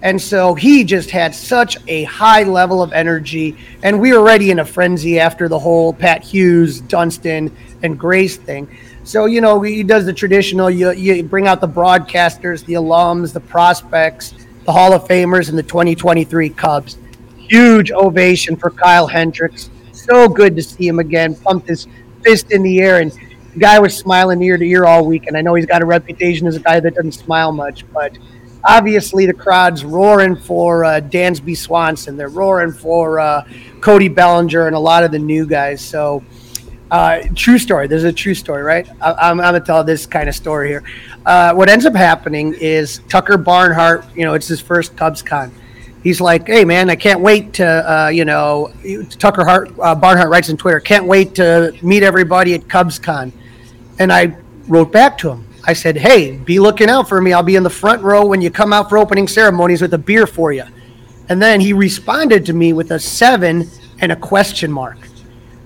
And 0.00 0.20
so 0.20 0.54
he 0.54 0.82
just 0.82 1.10
had 1.10 1.34
such 1.34 1.76
a 1.88 2.04
high 2.04 2.44
level 2.44 2.82
of 2.82 2.94
energy. 2.94 3.58
And 3.82 4.00
we 4.00 4.12
were 4.12 4.18
already 4.18 4.50
in 4.50 4.60
a 4.60 4.64
frenzy 4.64 5.20
after 5.20 5.46
the 5.46 5.58
whole 5.58 5.92
Pat 5.92 6.22
Hughes, 6.22 6.80
Dunston, 6.80 7.54
and 7.82 7.98
Grace 7.98 8.38
thing. 8.38 8.78
So, 9.04 9.26
you 9.26 9.42
know, 9.42 9.60
he 9.60 9.82
does 9.82 10.06
the 10.06 10.12
traditional, 10.14 10.70
you, 10.70 10.92
you 10.92 11.22
bring 11.22 11.46
out 11.46 11.60
the 11.60 11.68
broadcasters, 11.68 12.64
the 12.64 12.74
alums, 12.74 13.34
the 13.34 13.40
prospects, 13.40 14.32
the 14.64 14.72
Hall 14.72 14.94
of 14.94 15.06
Famers, 15.06 15.50
and 15.50 15.58
the 15.58 15.62
2023 15.62 16.48
Cubs. 16.48 16.96
Huge 17.48 17.92
ovation 17.92 18.56
for 18.56 18.70
Kyle 18.70 19.06
Hendricks. 19.06 19.70
So 19.92 20.28
good 20.28 20.56
to 20.56 20.62
see 20.62 20.86
him 20.86 20.98
again. 20.98 21.34
Pumped 21.34 21.68
his 21.68 21.86
fist 22.22 22.52
in 22.52 22.62
the 22.62 22.80
air. 22.80 23.00
And 23.00 23.12
the 23.54 23.60
guy 23.60 23.78
was 23.78 23.96
smiling 23.96 24.42
ear 24.42 24.56
to 24.56 24.64
ear 24.64 24.84
all 24.84 25.06
week. 25.06 25.26
And 25.26 25.36
I 25.36 25.40
know 25.40 25.54
he's 25.54 25.66
got 25.66 25.82
a 25.82 25.86
reputation 25.86 26.46
as 26.46 26.56
a 26.56 26.60
guy 26.60 26.80
that 26.80 26.94
doesn't 26.94 27.12
smile 27.12 27.52
much, 27.52 27.84
but 27.92 28.16
obviously 28.64 29.26
the 29.26 29.34
crowd's 29.34 29.84
roaring 29.84 30.36
for 30.36 30.84
uh, 30.84 31.00
Dansby 31.00 31.56
Swanson. 31.56 32.16
They're 32.16 32.28
roaring 32.28 32.72
for 32.72 33.20
uh, 33.20 33.48
Cody 33.80 34.08
Bellinger 34.08 34.66
and 34.66 34.74
a 34.74 34.78
lot 34.78 35.04
of 35.04 35.12
the 35.12 35.18
new 35.18 35.46
guys. 35.46 35.80
So, 35.80 36.24
uh, 36.90 37.20
true 37.34 37.58
story. 37.58 37.86
There's 37.86 38.04
a 38.04 38.12
true 38.12 38.34
story, 38.34 38.62
right? 38.62 38.88
I, 39.00 39.30
am 39.30 39.38
going 39.38 39.54
to 39.54 39.60
tell 39.60 39.82
this 39.82 40.06
kind 40.06 40.28
of 40.28 40.34
story 40.34 40.68
here. 40.68 40.84
Uh, 41.24 41.52
what 41.54 41.68
ends 41.68 41.86
up 41.86 41.94
happening 41.94 42.54
is 42.60 43.00
Tucker 43.08 43.36
Barnhart, 43.36 44.04
you 44.14 44.24
know, 44.24 44.34
it's 44.34 44.46
his 44.46 44.60
first 44.60 44.96
Cubs 44.96 45.22
con. 45.22 45.52
He's 46.06 46.20
like, 46.20 46.46
hey, 46.46 46.64
man, 46.64 46.88
I 46.88 46.94
can't 46.94 47.18
wait 47.18 47.54
to, 47.54 47.66
uh, 47.66 48.08
you 48.10 48.24
know, 48.24 48.70
Tucker 49.18 49.44
Hart, 49.44 49.72
uh, 49.82 49.92
Barnhart 49.92 50.30
writes 50.30 50.48
on 50.48 50.56
Twitter, 50.56 50.78
can't 50.78 51.04
wait 51.04 51.34
to 51.34 51.76
meet 51.82 52.04
everybody 52.04 52.54
at 52.54 52.68
Cubs 52.68 52.96
con. 53.00 53.32
And 53.98 54.12
I 54.12 54.36
wrote 54.68 54.92
back 54.92 55.18
to 55.18 55.30
him 55.30 55.48
I 55.64 55.72
said, 55.72 55.96
hey, 55.96 56.36
be 56.36 56.60
looking 56.60 56.88
out 56.88 57.08
for 57.08 57.20
me. 57.20 57.32
I'll 57.32 57.42
be 57.42 57.56
in 57.56 57.64
the 57.64 57.70
front 57.70 58.02
row 58.02 58.24
when 58.24 58.40
you 58.40 58.52
come 58.52 58.72
out 58.72 58.88
for 58.88 58.98
opening 58.98 59.26
ceremonies 59.26 59.82
with 59.82 59.94
a 59.94 59.98
beer 59.98 60.28
for 60.28 60.52
you. 60.52 60.62
And 61.28 61.42
then 61.42 61.60
he 61.60 61.72
responded 61.72 62.46
to 62.46 62.52
me 62.52 62.72
with 62.72 62.92
a 62.92 63.00
seven 63.00 63.68
and 63.98 64.12
a 64.12 64.16
question 64.16 64.70
mark. 64.70 65.08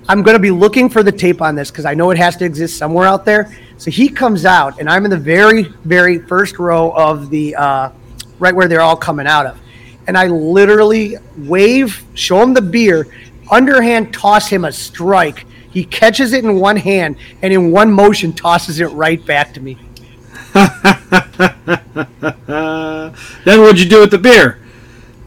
I'm 0.08 0.22
going 0.22 0.36
to 0.36 0.40
be 0.42 0.50
looking 0.50 0.88
for 0.88 1.02
the 1.02 1.12
tape 1.12 1.42
on 1.42 1.54
this 1.54 1.70
because 1.70 1.84
I 1.84 1.92
know 1.92 2.12
it 2.12 2.16
has 2.16 2.34
to 2.38 2.46
exist 2.46 2.78
somewhere 2.78 3.06
out 3.06 3.26
there. 3.26 3.54
So 3.76 3.90
he 3.90 4.08
comes 4.08 4.46
out, 4.46 4.80
and 4.80 4.88
I'm 4.88 5.04
in 5.04 5.10
the 5.10 5.18
very, 5.18 5.64
very 5.84 6.18
first 6.18 6.58
row 6.58 6.92
of 6.92 7.28
the 7.28 7.56
uh, 7.56 7.90
right 8.38 8.54
where 8.54 8.68
they're 8.68 8.80
all 8.80 8.96
coming 8.96 9.26
out 9.26 9.44
of. 9.44 9.60
And 10.10 10.18
I 10.18 10.26
literally 10.26 11.14
wave, 11.36 12.04
show 12.14 12.42
him 12.42 12.52
the 12.52 12.60
beer, 12.60 13.06
underhand 13.48 14.12
toss 14.12 14.48
him 14.48 14.64
a 14.64 14.72
strike. 14.72 15.46
He 15.70 15.84
catches 15.84 16.32
it 16.32 16.44
in 16.44 16.58
one 16.58 16.76
hand 16.76 17.14
and 17.42 17.52
in 17.52 17.70
one 17.70 17.92
motion 17.92 18.32
tosses 18.32 18.80
it 18.80 18.86
right 18.86 19.24
back 19.24 19.54
to 19.54 19.60
me. 19.60 19.78
then 20.52 20.64
what'd 23.60 23.78
you 23.78 23.88
do 23.88 24.00
with 24.00 24.10
the 24.10 24.18
beer? 24.20 24.58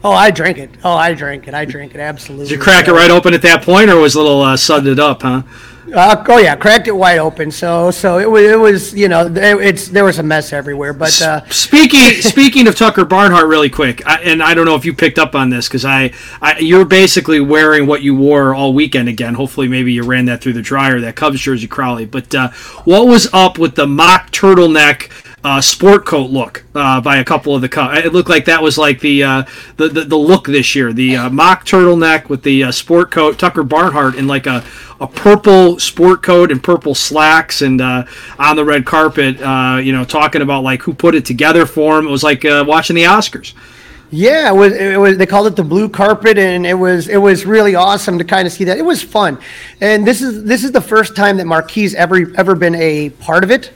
Oh, 0.04 0.12
I 0.12 0.30
drank 0.30 0.58
it. 0.58 0.68
Oh, 0.84 0.92
I 0.92 1.14
drank 1.14 1.48
it. 1.48 1.54
I 1.54 1.64
drank 1.64 1.94
it 1.94 2.00
absolutely. 2.02 2.48
Did 2.48 2.56
you 2.56 2.60
crack 2.60 2.86
it 2.86 2.92
right 2.92 3.10
open 3.10 3.32
at 3.32 3.40
that 3.40 3.62
point, 3.62 3.88
or 3.88 3.96
was 3.96 4.16
a 4.16 4.20
little 4.20 4.42
uh, 4.42 4.54
sudded 4.54 5.00
up, 5.00 5.22
huh? 5.22 5.44
Uh, 5.92 6.24
oh 6.28 6.38
yeah, 6.38 6.56
cracked 6.56 6.88
it 6.88 6.96
wide 6.96 7.18
open. 7.18 7.50
So 7.50 7.90
so 7.90 8.18
it 8.18 8.30
was 8.30 8.42
it 8.42 8.58
was 8.58 8.94
you 8.94 9.08
know 9.08 9.26
it, 9.26 9.36
it's 9.36 9.88
there 9.88 10.04
was 10.04 10.18
a 10.18 10.22
mess 10.22 10.52
everywhere. 10.52 10.92
But 10.92 11.20
uh, 11.20 11.44
speaking 11.50 12.00
speaking 12.22 12.66
of 12.66 12.76
Tucker 12.76 13.04
Barnhart, 13.04 13.46
really 13.46 13.70
quick, 13.70 14.06
I, 14.06 14.20
and 14.22 14.42
I 14.42 14.54
don't 14.54 14.64
know 14.64 14.76
if 14.76 14.84
you 14.84 14.94
picked 14.94 15.18
up 15.18 15.34
on 15.34 15.50
this 15.50 15.68
because 15.68 15.84
I, 15.84 16.12
I 16.40 16.58
you're 16.58 16.84
basically 16.84 17.40
wearing 17.40 17.86
what 17.86 18.02
you 18.02 18.14
wore 18.14 18.54
all 18.54 18.72
weekend 18.72 19.08
again. 19.08 19.34
Hopefully, 19.34 19.68
maybe 19.68 19.92
you 19.92 20.04
ran 20.04 20.24
that 20.26 20.40
through 20.40 20.54
the 20.54 20.62
dryer, 20.62 21.00
that 21.00 21.16
Cubs 21.16 21.40
jersey, 21.40 21.66
Crawly. 21.66 22.06
But 22.06 22.34
uh, 22.34 22.50
what 22.84 23.06
was 23.06 23.28
up 23.32 23.58
with 23.58 23.74
the 23.74 23.86
mock 23.86 24.30
turtleneck? 24.30 25.10
Uh, 25.44 25.60
sport 25.60 26.06
coat 26.06 26.30
look 26.30 26.64
uh, 26.74 26.98
by 27.02 27.18
a 27.18 27.24
couple 27.24 27.54
of 27.54 27.60
the 27.60 27.68
co- 27.68 27.92
it 27.92 28.14
looked 28.14 28.30
like 28.30 28.46
that 28.46 28.62
was 28.62 28.78
like 28.78 28.98
the 29.00 29.22
uh, 29.22 29.44
the, 29.76 29.88
the, 29.88 30.04
the 30.04 30.16
look 30.16 30.46
this 30.46 30.74
year 30.74 30.90
the 30.90 31.14
uh, 31.14 31.28
mock 31.28 31.66
turtleneck 31.66 32.30
with 32.30 32.42
the 32.44 32.64
uh, 32.64 32.72
sport 32.72 33.10
coat 33.10 33.38
Tucker 33.38 33.62
Barnhart 33.62 34.14
in 34.14 34.26
like 34.26 34.46
a, 34.46 34.64
a 35.00 35.06
purple 35.06 35.78
sport 35.78 36.22
coat 36.22 36.50
and 36.50 36.62
purple 36.62 36.94
slacks 36.94 37.60
and 37.60 37.82
uh, 37.82 38.06
on 38.38 38.56
the 38.56 38.64
red 38.64 38.86
carpet 38.86 39.36
you 39.84 39.92
know 39.92 40.02
talking 40.02 40.40
about 40.40 40.64
like 40.64 40.80
who 40.80 40.94
put 40.94 41.14
it 41.14 41.26
together 41.26 41.66
for 41.66 41.98
him 41.98 42.06
it 42.06 42.10
was 42.10 42.24
like 42.24 42.42
watching 42.44 42.96
the 42.96 43.04
Oscars 43.04 43.52
yeah, 44.10 44.48
it 44.48 44.54
was, 44.54 44.72
it 44.72 45.00
was. 45.00 45.18
They 45.18 45.26
called 45.26 45.48
it 45.48 45.56
the 45.56 45.64
blue 45.64 45.88
carpet, 45.88 46.38
and 46.38 46.64
it 46.64 46.74
was 46.74 47.08
it 47.08 47.16
was 47.16 47.44
really 47.44 47.74
awesome 47.74 48.16
to 48.18 48.24
kind 48.24 48.46
of 48.46 48.52
see 48.52 48.62
that. 48.64 48.78
It 48.78 48.84
was 48.84 49.02
fun, 49.02 49.40
and 49.80 50.06
this 50.06 50.22
is 50.22 50.44
this 50.44 50.62
is 50.62 50.70
the 50.70 50.80
first 50.80 51.16
time 51.16 51.36
that 51.38 51.46
Marquee 51.46 51.96
ever 51.96 52.32
ever 52.36 52.54
been 52.54 52.76
a 52.76 53.10
part 53.10 53.42
of 53.42 53.50
it. 53.50 53.72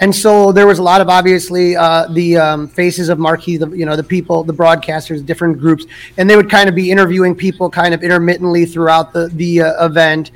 And 0.00 0.14
so 0.14 0.52
there 0.52 0.66
was 0.66 0.78
a 0.78 0.82
lot 0.82 1.00
of 1.00 1.08
obviously 1.08 1.76
uh, 1.76 2.06
the 2.08 2.36
um, 2.36 2.68
faces 2.68 3.08
of 3.08 3.18
marquee, 3.18 3.56
the 3.56 3.68
you 3.70 3.84
know 3.84 3.96
the 3.96 4.04
people, 4.04 4.44
the 4.44 4.54
broadcasters, 4.54 5.24
different 5.26 5.58
groups, 5.58 5.86
and 6.16 6.30
they 6.30 6.36
would 6.36 6.50
kind 6.50 6.68
of 6.68 6.74
be 6.74 6.90
interviewing 6.90 7.34
people 7.34 7.68
kind 7.68 7.92
of 7.92 8.04
intermittently 8.04 8.64
throughout 8.64 9.12
the 9.12 9.28
the 9.34 9.62
uh, 9.62 9.86
event, 9.86 10.30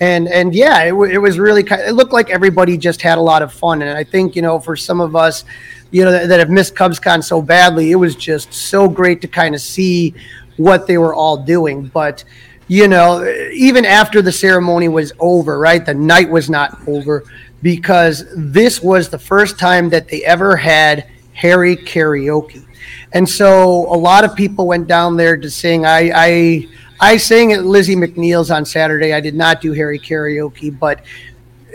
and 0.00 0.28
and 0.28 0.54
yeah, 0.54 0.82
it, 0.84 0.90
w- 0.90 1.12
it 1.12 1.18
was 1.18 1.38
really 1.38 1.64
kind. 1.64 1.82
Of, 1.82 1.88
it 1.88 1.92
looked 1.94 2.12
like 2.12 2.30
everybody 2.30 2.78
just 2.78 3.02
had 3.02 3.18
a 3.18 3.20
lot 3.20 3.42
of 3.42 3.52
fun, 3.52 3.82
and 3.82 3.90
I 3.96 4.04
think 4.04 4.36
you 4.36 4.42
know 4.42 4.60
for 4.60 4.76
some 4.76 5.00
of 5.00 5.16
us, 5.16 5.44
you 5.90 6.04
know 6.04 6.12
that, 6.12 6.28
that 6.28 6.38
have 6.38 6.50
missed 6.50 6.76
CubsCon 6.76 7.24
so 7.24 7.42
badly, 7.42 7.90
it 7.90 7.96
was 7.96 8.14
just 8.14 8.54
so 8.54 8.88
great 8.88 9.20
to 9.22 9.28
kind 9.28 9.52
of 9.52 9.60
see 9.60 10.14
what 10.58 10.86
they 10.86 10.98
were 10.98 11.14
all 11.14 11.36
doing, 11.36 11.88
but 11.88 12.22
you 12.68 12.86
know, 12.86 13.26
even 13.52 13.86
after 13.86 14.20
the 14.20 14.30
ceremony 14.30 14.88
was 14.88 15.10
over, 15.18 15.58
right? 15.58 15.84
The 15.84 15.94
night 15.94 16.28
was 16.28 16.50
not 16.50 16.78
over 16.86 17.24
because 17.62 18.24
this 18.36 18.82
was 18.82 19.08
the 19.08 19.18
first 19.18 19.58
time 19.58 19.88
that 19.90 20.08
they 20.08 20.24
ever 20.24 20.56
had 20.56 21.08
Harry 21.32 21.76
karaoke. 21.76 22.64
And 23.12 23.28
so 23.28 23.92
a 23.92 23.96
lot 23.96 24.24
of 24.24 24.34
people 24.34 24.66
went 24.66 24.86
down 24.86 25.16
there 25.16 25.36
to 25.36 25.50
sing. 25.50 25.86
I, 25.86 26.10
I, 26.14 26.68
I 27.00 27.16
sang 27.16 27.52
at 27.52 27.64
Lizzie 27.64 27.96
McNeill's 27.96 28.50
on 28.50 28.64
Saturday. 28.64 29.12
I 29.12 29.20
did 29.20 29.34
not 29.34 29.60
do 29.60 29.72
Harry 29.72 29.98
karaoke, 29.98 30.76
but 30.76 31.00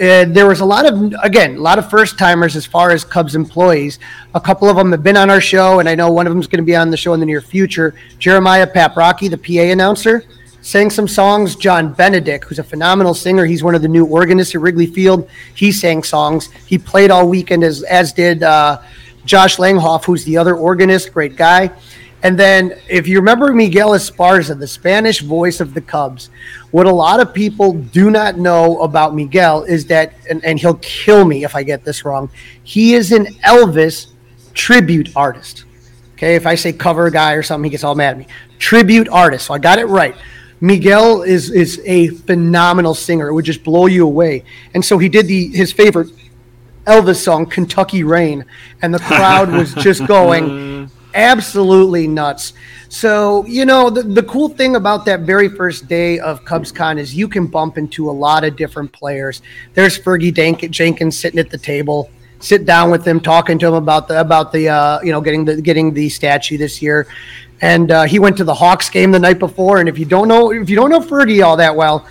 uh, 0.02 0.26
there 0.26 0.48
was 0.48 0.60
a 0.60 0.66
lot 0.66 0.92
of 0.92 1.14
again 1.22 1.56
a 1.56 1.60
lot 1.60 1.78
of 1.78 1.88
first 1.88 2.18
timers 2.18 2.56
as 2.56 2.66
far 2.66 2.90
as 2.90 3.06
Cubs 3.06 3.36
employees. 3.36 4.00
A 4.34 4.42
couple 4.42 4.68
of 4.68 4.76
them 4.76 4.92
have 4.92 5.04
been 5.04 5.16
on 5.16 5.30
our 5.30 5.42
show, 5.42 5.80
and 5.80 5.88
I 5.88 5.94
know 5.94 6.12
one 6.12 6.26
of 6.26 6.32
them 6.32 6.40
is 6.40 6.48
going 6.48 6.64
to 6.64 6.66
be 6.66 6.76
on 6.76 6.90
the 6.90 6.98
show 6.98 7.14
in 7.14 7.20
the 7.20 7.28
near 7.28 7.42
future. 7.42 7.94
Jeremiah 8.18 8.66
Paprocki, 8.66 9.30
the 9.30 9.38
PA 9.38 9.72
announcer, 9.72 10.24
sang 10.64 10.90
some 10.90 11.08
songs. 11.08 11.56
John 11.56 11.94
Benedict, 11.94 12.46
who's 12.46 12.58
a 12.58 12.64
phenomenal 12.64 13.14
singer, 13.14 13.46
he's 13.46 13.64
one 13.64 13.76
of 13.76 13.84
the 13.84 13.88
new 13.88 14.06
organists 14.06 14.56
at 14.56 14.62
Wrigley 14.62 14.88
Field. 14.88 15.30
He 15.54 15.72
sang 15.72 16.02
songs. 16.02 16.50
He 16.66 16.80
played 16.80 17.12
all 17.12 17.30
weekend, 17.30 17.64
as 17.64 17.84
as 17.84 18.14
did 18.14 18.42
uh, 18.42 18.82
Josh 19.26 19.58
Langhoff, 19.58 20.06
who's 20.06 20.24
the 20.26 20.38
other 20.38 20.56
organist, 20.56 21.14
great 21.14 21.36
guy. 21.36 21.72
And 22.24 22.40
then, 22.40 22.80
if 22.90 23.06
you 23.06 23.18
remember 23.18 23.52
Miguel 23.52 23.90
Esparza, 23.90 24.58
the 24.58 24.66
Spanish 24.66 25.22
voice 25.22 25.60
of 25.60 25.74
the 25.74 25.82
Cubs, 25.82 26.30
what 26.72 26.88
a 26.88 26.92
lot 26.92 27.20
of 27.20 27.34
people 27.34 27.74
do 27.74 28.10
not 28.10 28.38
know 28.38 28.80
about 28.80 29.14
Miguel 29.14 29.64
is 29.64 29.86
that, 29.88 30.14
and, 30.30 30.44
and 30.46 30.58
he'll 30.58 30.76
kill 30.76 31.26
me 31.26 31.44
if 31.44 31.54
I 31.54 31.64
get 31.64 31.84
this 31.84 32.06
wrong, 32.06 32.32
he 32.64 32.94
is 32.94 33.12
an 33.12 33.26
Elvis 33.44 34.14
tribute 34.54 35.10
artist. 35.18 35.66
Okay, 36.14 36.36
if 36.36 36.48
I 36.48 36.56
say 36.56 36.72
cover 36.72 37.10
guy 37.10 37.34
or 37.34 37.44
something, 37.44 37.66
he 37.66 37.72
gets 37.72 37.84
all 37.84 37.96
mad 37.96 38.12
at 38.12 38.18
me. 38.18 38.28
Tribute 38.58 39.10
artist. 39.10 39.48
So 39.48 39.54
I 39.54 39.60
got 39.60 39.78
it 39.78 39.88
right. 39.88 40.16
Miguel 40.64 41.24
is 41.24 41.52
is 41.52 41.82
a 41.84 42.08
phenomenal 42.08 42.94
singer. 42.94 43.28
It 43.28 43.34
would 43.34 43.44
just 43.44 43.66
blow 43.66 43.88
you 43.88 44.06
away. 44.06 44.46
And 44.74 44.84
so 44.84 44.98
he 44.98 45.10
did 45.10 45.28
the 45.28 45.50
his 45.50 45.74
favorite 45.74 46.08
Elvis 46.86 47.18
song, 47.18 47.46
Kentucky 47.48 48.06
Rain, 48.06 48.46
and 48.82 48.94
the 48.94 49.00
crowd 49.00 49.52
was 49.52 49.74
just 49.74 50.08
going 50.16 50.90
absolutely 51.14 52.08
nuts. 52.08 52.54
So, 52.88 53.46
you 53.46 53.66
know, 53.66 53.90
the, 53.90 54.04
the 54.04 54.24
cool 54.24 54.48
thing 54.48 54.78
about 54.78 55.04
that 55.06 55.22
very 55.22 55.50
first 55.50 55.90
day 55.90 56.20
of 56.20 56.46
CubsCon 56.46 56.98
is 56.98 57.14
you 57.14 57.28
can 57.28 57.46
bump 57.48 57.78
into 57.78 58.10
a 58.10 58.14
lot 58.14 58.46
of 58.46 58.56
different 58.56 58.94
players. 58.94 59.42
There's 59.74 60.00
Fergie 60.00 60.34
Dank- 60.34 60.72
Jenkins 60.72 61.18
sitting 61.18 61.40
at 61.40 61.50
the 61.50 61.58
table. 61.58 62.10
Sit 62.44 62.66
down 62.66 62.92
with 62.92 63.08
him, 63.08 63.20
talking 63.20 63.58
to 63.60 63.68
him 63.68 63.74
about 63.74 64.08
the 64.08 64.20
about 64.20 64.52
the 64.52 64.70
uh, 64.70 65.02
you 65.02 65.12
know 65.12 65.22
getting 65.22 65.46
the 65.46 65.62
getting 65.62 65.94
the 65.94 66.10
statue 66.10 66.58
this 66.58 66.82
year 66.82 67.08
and 67.64 67.92
uh, 67.92 68.04
he 68.04 68.20
went 68.20 68.36
to 68.36 68.44
the 68.44 68.54
Hawks 68.54 68.90
game 68.90 69.12
the 69.12 69.20
night 69.20 69.40
before. 69.40 69.80
And 69.80 69.88
if 69.88 69.98
you 69.98 70.04
don't 70.04 70.28
know, 70.28 70.52
if 70.52 70.70
you 70.70 70.76
don't 70.76 70.90
know 70.90 71.00
Fergie 71.00 71.42
all 71.46 71.56
that 71.56 71.74
well, 71.74 72.06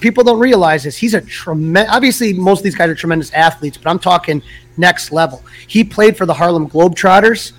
people 0.00 0.24
don't 0.24 0.40
realize 0.40 0.82
this. 0.82 0.96
He's 0.96 1.14
a 1.14 1.20
tremendous. 1.20 1.94
Obviously, 1.94 2.32
most 2.32 2.60
of 2.60 2.64
these 2.64 2.74
guys 2.74 2.90
are 2.90 2.96
tremendous 2.96 3.32
athletes, 3.32 3.76
but 3.76 3.88
I'm 3.88 4.00
talking 4.00 4.42
next 4.76 5.12
level. 5.12 5.44
He 5.68 5.84
played 5.84 6.16
for 6.16 6.26
the 6.26 6.34
Harlem 6.34 6.68
Globetrotters. 6.68 7.52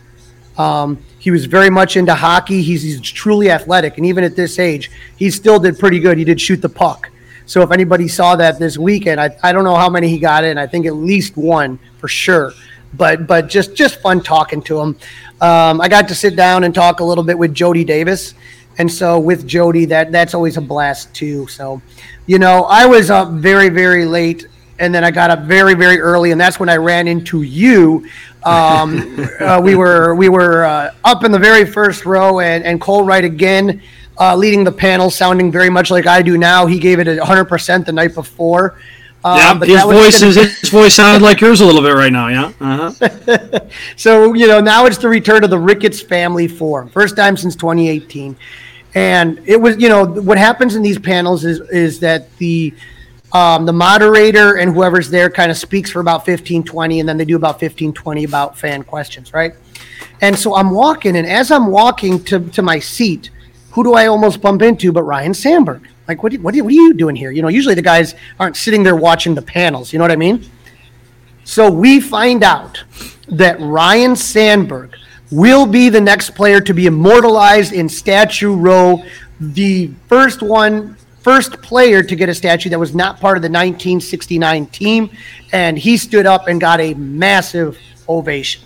Um, 0.57 1.01
he 1.17 1.31
was 1.31 1.45
very 1.45 1.69
much 1.69 1.95
into 1.95 2.13
hockey. 2.13 2.61
He's, 2.61 2.81
he's 2.81 2.99
truly 2.99 3.49
athletic, 3.49 3.95
and 3.95 4.05
even 4.05 4.25
at 4.25 4.35
this 4.35 4.59
age, 4.59 4.91
he 5.15 5.31
still 5.31 5.59
did 5.59 5.79
pretty 5.79 5.99
good. 5.99 6.17
He 6.17 6.25
did 6.25 6.41
shoot 6.41 6.61
the 6.61 6.67
puck. 6.67 7.09
So 7.49 7.61
if 7.61 7.71
anybody 7.71 8.07
saw 8.07 8.35
that 8.35 8.59
this 8.59 8.77
weekend, 8.77 9.19
I, 9.19 9.35
I 9.41 9.51
don't 9.51 9.63
know 9.63 9.75
how 9.75 9.89
many 9.89 10.07
he 10.07 10.19
got 10.19 10.43
in. 10.43 10.57
I 10.57 10.67
think 10.67 10.85
at 10.85 10.93
least 10.93 11.35
one 11.35 11.79
for 11.97 12.07
sure 12.07 12.53
but 12.93 13.27
but 13.27 13.47
just 13.47 13.75
just 13.75 14.01
fun 14.01 14.21
talking 14.21 14.61
to 14.63 14.79
him. 14.79 14.97
Um, 15.41 15.81
I 15.81 15.87
got 15.87 16.07
to 16.07 16.15
sit 16.15 16.35
down 16.35 16.63
and 16.63 16.73
talk 16.73 16.99
a 16.99 17.03
little 17.03 17.23
bit 17.23 17.37
with 17.37 17.53
Jody 17.53 17.83
Davis, 17.83 18.33
and 18.77 18.91
so 18.91 19.19
with 19.19 19.47
Jody, 19.47 19.85
that 19.85 20.11
that's 20.11 20.33
always 20.33 20.57
a 20.57 20.61
blast 20.61 21.13
too. 21.13 21.47
So, 21.47 21.81
you 22.25 22.39
know, 22.39 22.63
I 22.63 22.85
was 22.85 23.09
up 23.09 23.29
very 23.31 23.69
very 23.69 24.05
late, 24.05 24.47
and 24.79 24.93
then 24.93 25.03
I 25.03 25.11
got 25.11 25.29
up 25.29 25.41
very 25.41 25.75
very 25.75 25.99
early, 25.99 26.31
and 26.31 26.39
that's 26.39 26.59
when 26.59 26.69
I 26.69 26.77
ran 26.77 27.07
into 27.07 27.43
you. 27.43 28.07
Um, 28.43 29.27
uh, 29.39 29.61
we 29.63 29.75
were 29.75 30.15
we 30.15 30.29
were 30.29 30.65
uh, 30.65 30.93
up 31.03 31.23
in 31.23 31.31
the 31.31 31.39
very 31.39 31.65
first 31.65 32.05
row, 32.05 32.39
and 32.39 32.63
and 32.63 32.81
Cole 32.81 33.03
Wright 33.03 33.25
again. 33.25 33.81
Uh, 34.19 34.35
leading 34.35 34.65
the 34.65 34.71
panel, 34.71 35.09
sounding 35.09 35.49
very 35.49 35.69
much 35.69 35.89
like 35.89 36.05
I 36.05 36.21
do 36.21 36.37
now. 36.37 36.65
He 36.65 36.77
gave 36.77 36.99
it 36.99 37.07
100% 37.07 37.85
the 37.85 37.91
night 37.93 38.13
before. 38.13 38.77
Um, 39.23 39.37
yeah, 39.37 39.65
his 39.65 39.83
voice 39.83 40.21
is 40.21 40.35
his 40.35 40.69
voice 40.69 40.95
sounded 40.95 41.21
like 41.21 41.41
yours 41.41 41.59
a 41.59 41.65
little 41.65 41.81
bit 41.81 41.93
right 41.93 42.11
now. 42.11 42.27
Yeah. 42.27 42.51
Uh-huh. 42.61 43.59
so 43.97 44.33
you 44.33 44.47
know 44.47 44.61
now 44.61 44.85
it's 44.85 44.97
the 44.97 45.09
return 45.09 45.43
of 45.43 45.49
the 45.49 45.59
Ricketts 45.59 46.01
family 46.01 46.47
forum, 46.47 46.87
first 46.87 47.17
time 47.17 47.35
since 47.35 47.53
2018, 47.55 48.37
and 48.95 49.41
it 49.45 49.59
was 49.59 49.77
you 49.77 49.89
know 49.89 50.05
what 50.05 50.37
happens 50.37 50.75
in 50.75 50.81
these 50.81 50.97
panels 50.97 51.43
is 51.43 51.59
is 51.69 51.99
that 51.99 52.33
the 52.37 52.73
um, 53.31 53.65
the 53.65 53.73
moderator 53.73 54.57
and 54.57 54.73
whoever's 54.73 55.09
there 55.09 55.29
kind 55.29 55.51
of 55.51 55.57
speaks 55.57 55.91
for 55.91 55.99
about 55.99 56.25
15 56.25 56.63
20 56.63 56.99
and 56.99 57.07
then 57.07 57.17
they 57.17 57.25
do 57.25 57.35
about 57.35 57.59
15 57.59 57.93
20 57.93 58.23
about 58.23 58.57
fan 58.57 58.83
questions 58.83 59.33
right 59.33 59.53
and 60.21 60.35
so 60.35 60.55
i'm 60.55 60.71
walking 60.71 61.15
and 61.15 61.27
as 61.27 61.51
i'm 61.51 61.67
walking 61.67 62.23
to, 62.23 62.39
to 62.49 62.63
my 62.63 62.79
seat 62.79 63.29
who 63.79 63.91
do 63.91 63.93
i 63.93 64.07
almost 64.07 64.41
bump 64.41 64.61
into 64.61 64.91
but 64.91 65.03
Ryne 65.03 65.33
Sandberg 65.33 65.87
like, 66.09 66.23
what, 66.23 66.33
what, 66.37 66.55
what 66.55 66.65
are 66.65 66.71
you 66.71 66.95
doing 66.95 67.15
here? 67.15 67.29
You 67.29 67.43
know, 67.43 67.49
usually 67.49 67.75
the 67.75 67.83
guys 67.83 68.15
aren't 68.39 68.57
sitting 68.57 68.81
there 68.81 68.95
watching 68.95 69.35
the 69.35 69.43
panels. 69.43 69.93
You 69.93 69.99
know 69.99 70.05
what 70.05 70.11
I 70.11 70.15
mean? 70.15 70.43
So 71.43 71.69
we 71.69 72.01
find 72.01 72.43
out 72.43 72.83
that 73.27 73.57
Ryne 73.59 74.15
Sandberg 74.15 74.95
will 75.31 75.67
be 75.67 75.87
the 75.89 76.01
next 76.01 76.31
player 76.31 76.61
to 76.61 76.73
be 76.73 76.87
immortalized 76.87 77.73
in 77.73 77.87
Statue 77.87 78.55
Row, 78.55 79.03
the 79.39 79.91
first 80.07 80.41
one, 80.41 80.95
first 81.21 81.61
player 81.61 82.01
to 82.01 82.15
get 82.15 82.27
a 82.27 82.33
statue 82.33 82.69
that 82.69 82.79
was 82.79 82.95
not 82.95 83.19
part 83.19 83.37
of 83.37 83.43
the 83.43 83.47
1969 83.47 84.65
team, 84.65 85.11
and 85.51 85.77
he 85.77 85.95
stood 85.95 86.25
up 86.25 86.47
and 86.47 86.59
got 86.59 86.79
a 86.79 86.95
massive 86.95 87.77
ovation. 88.07 88.63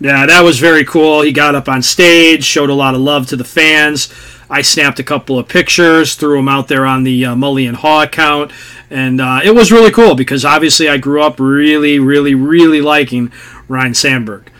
Yeah, 0.00 0.24
that 0.24 0.40
was 0.40 0.58
very 0.58 0.86
cool. 0.86 1.20
He 1.20 1.30
got 1.30 1.54
up 1.54 1.68
on 1.68 1.82
stage, 1.82 2.42
showed 2.42 2.70
a 2.70 2.74
lot 2.74 2.94
of 2.94 3.02
love 3.02 3.26
to 3.28 3.36
the 3.36 3.44
fans. 3.44 4.10
I 4.50 4.62
snapped 4.62 4.98
a 4.98 5.04
couple 5.04 5.38
of 5.38 5.46
pictures, 5.46 6.16
threw 6.16 6.36
them 6.36 6.48
out 6.48 6.66
there 6.66 6.84
on 6.84 7.04
the 7.04 7.24
uh, 7.24 7.34
Mully 7.36 7.68
and 7.68 7.76
Haugh 7.76 8.02
account, 8.02 8.50
and 8.90 9.20
uh, 9.20 9.40
it 9.44 9.52
was 9.52 9.70
really 9.70 9.92
cool 9.92 10.16
because 10.16 10.44
obviously 10.44 10.88
I 10.88 10.96
grew 10.96 11.22
up 11.22 11.38
really, 11.38 12.00
really, 12.00 12.34
really 12.34 12.80
liking 12.80 13.30
Ryne 13.68 13.94
Sandberg. 13.94 14.50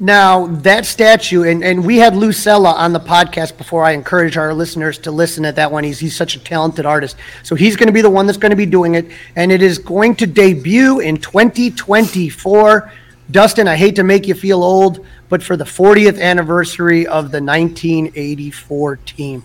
Now 0.00 0.46
that 0.46 0.84
statue, 0.84 1.44
and, 1.44 1.62
and 1.62 1.84
we 1.84 1.96
had 1.98 2.16
Lou 2.16 2.32
Cella 2.32 2.72
on 2.72 2.92
the 2.92 3.00
podcast 3.00 3.56
before. 3.56 3.84
I 3.84 3.92
encourage 3.92 4.36
our 4.36 4.52
listeners 4.52 4.98
to 4.98 5.10
listen 5.10 5.44
to 5.44 5.52
that 5.52 5.70
one. 5.70 5.82
He's 5.82 5.98
he's 5.98 6.16
such 6.16 6.36
a 6.36 6.40
talented 6.40 6.86
artist, 6.86 7.16
so 7.42 7.54
he's 7.54 7.74
going 7.76 7.88
to 7.88 7.92
be 7.92 8.02
the 8.02 8.10
one 8.10 8.26
that's 8.26 8.38
going 8.38 8.50
to 8.50 8.56
be 8.56 8.66
doing 8.66 8.94
it, 8.94 9.10
and 9.34 9.50
it 9.50 9.60
is 9.62 9.78
going 9.78 10.14
to 10.16 10.26
debut 10.26 11.00
in 11.00 11.16
2024. 11.16 12.92
Dustin, 13.30 13.68
I 13.68 13.76
hate 13.76 13.96
to 13.96 14.04
make 14.04 14.26
you 14.26 14.34
feel 14.34 14.62
old, 14.62 15.04
but 15.28 15.42
for 15.42 15.56
the 15.56 15.64
40th 15.64 16.20
anniversary 16.20 17.06
of 17.06 17.30
the 17.30 17.42
1984 17.42 18.96
team. 18.96 19.44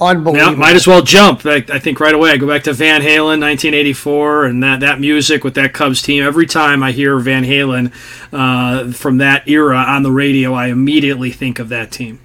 Unbelievable. 0.00 0.52
Yeah, 0.52 0.56
might 0.56 0.76
as 0.76 0.86
well 0.86 1.02
jump. 1.02 1.44
I, 1.46 1.64
I 1.68 1.78
think 1.78 2.00
right 2.00 2.14
away. 2.14 2.30
I 2.30 2.36
go 2.36 2.46
back 2.46 2.64
to 2.64 2.72
Van 2.72 3.00
Halen, 3.00 3.40
1984, 3.40 4.44
and 4.44 4.62
that, 4.62 4.80
that 4.80 5.00
music 5.00 5.42
with 5.42 5.54
that 5.54 5.72
Cubs 5.72 6.02
team. 6.02 6.22
Every 6.22 6.46
time 6.46 6.82
I 6.82 6.92
hear 6.92 7.18
Van 7.18 7.44
Halen 7.44 7.92
uh, 8.32 8.92
from 8.92 9.18
that 9.18 9.48
era 9.48 9.78
on 9.78 10.02
the 10.02 10.12
radio, 10.12 10.52
I 10.52 10.68
immediately 10.68 11.30
think 11.30 11.58
of 11.58 11.68
that 11.70 11.90
team. 11.90 12.20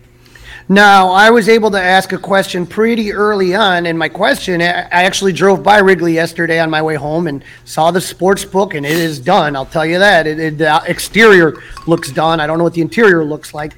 Now, 0.71 1.09
I 1.09 1.31
was 1.31 1.49
able 1.49 1.71
to 1.71 1.81
ask 1.81 2.13
a 2.13 2.17
question 2.17 2.65
pretty 2.65 3.11
early 3.11 3.55
on, 3.55 3.85
and 3.85 3.99
my 3.99 4.07
question, 4.07 4.61
I 4.61 4.87
actually 4.89 5.33
drove 5.33 5.63
by 5.63 5.79
Wrigley 5.79 6.13
yesterday 6.13 6.59
on 6.59 6.69
my 6.69 6.81
way 6.81 6.95
home 6.95 7.27
and 7.27 7.43
saw 7.65 7.91
the 7.91 7.99
sports 7.99 8.45
book, 8.45 8.73
and 8.73 8.85
it 8.85 8.93
is 8.93 9.19
done. 9.19 9.55
I'll 9.57 9.65
tell 9.65 9.85
you 9.85 9.99
that. 9.99 10.27
It, 10.27 10.39
it, 10.39 10.57
the 10.57 10.81
exterior 10.87 11.61
looks 11.87 12.09
done. 12.11 12.39
I 12.39 12.47
don't 12.47 12.57
know 12.57 12.63
what 12.63 12.73
the 12.73 12.81
interior 12.81 13.25
looks 13.25 13.53
like. 13.53 13.73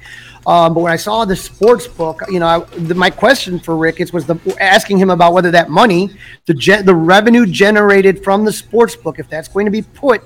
Um, 0.46 0.74
but 0.74 0.80
when 0.80 0.92
I 0.92 0.96
saw 0.96 1.24
the 1.24 1.36
sports 1.36 1.86
book, 1.86 2.20
you 2.30 2.38
know, 2.38 2.46
I, 2.46 2.58
the, 2.76 2.94
my 2.94 3.08
question 3.08 3.58
for 3.58 3.76
Ricketts 3.76 4.12
was 4.12 4.26
the, 4.26 4.36
asking 4.60 4.98
him 4.98 5.10
about 5.10 5.32
whether 5.32 5.50
that 5.52 5.70
money, 5.70 6.10
the 6.44 6.54
gen, 6.54 6.84
the 6.84 6.94
revenue 6.94 7.46
generated 7.46 8.22
from 8.22 8.44
the 8.44 8.52
sports 8.52 8.94
book, 8.94 9.18
if 9.18 9.28
that's 9.28 9.48
going 9.48 9.64
to 9.64 9.72
be 9.72 9.82
put 9.82 10.22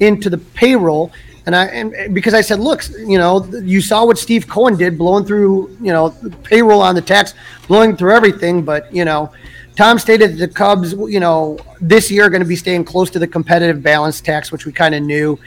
into 0.00 0.28
the 0.28 0.38
payroll, 0.38 1.12
and 1.46 1.56
I 1.56 1.66
and 1.66 2.14
because 2.14 2.34
I 2.34 2.40
said, 2.40 2.60
look, 2.60 2.84
you 2.98 3.18
know, 3.18 3.44
you 3.62 3.80
saw 3.80 4.04
what 4.04 4.18
Steve 4.18 4.46
Cohen 4.46 4.76
did, 4.76 4.98
blowing 4.98 5.24
through, 5.24 5.76
you 5.80 5.92
know, 5.92 6.14
payroll 6.42 6.82
on 6.82 6.94
the 6.94 7.02
tax, 7.02 7.34
blowing 7.66 7.96
through 7.96 8.14
everything. 8.14 8.62
But 8.62 8.94
you 8.94 9.04
know, 9.04 9.32
Tom 9.76 9.98
stated 9.98 10.32
that 10.32 10.36
the 10.36 10.48
Cubs, 10.48 10.92
you 10.92 11.20
know, 11.20 11.58
this 11.80 12.10
year 12.10 12.26
are 12.26 12.30
going 12.30 12.42
to 12.42 12.48
be 12.48 12.56
staying 12.56 12.84
close 12.84 13.08
to 13.10 13.18
the 13.18 13.26
competitive 13.26 13.82
balance 13.82 14.20
tax, 14.20 14.52
which 14.52 14.66
we 14.66 14.72
kind 14.72 14.94
of 14.94 15.02
knew. 15.02 15.38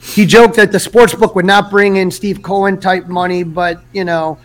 He 0.00 0.26
joked 0.26 0.56
that 0.56 0.72
the 0.72 0.80
sports 0.80 1.14
book 1.14 1.34
would 1.34 1.44
not 1.44 1.70
bring 1.70 1.96
in 1.96 2.10
Steve 2.10 2.42
Cohen 2.42 2.78
type 2.80 3.08
money, 3.08 3.42
but 3.42 3.82
you 3.92 4.04
know, 4.04 4.38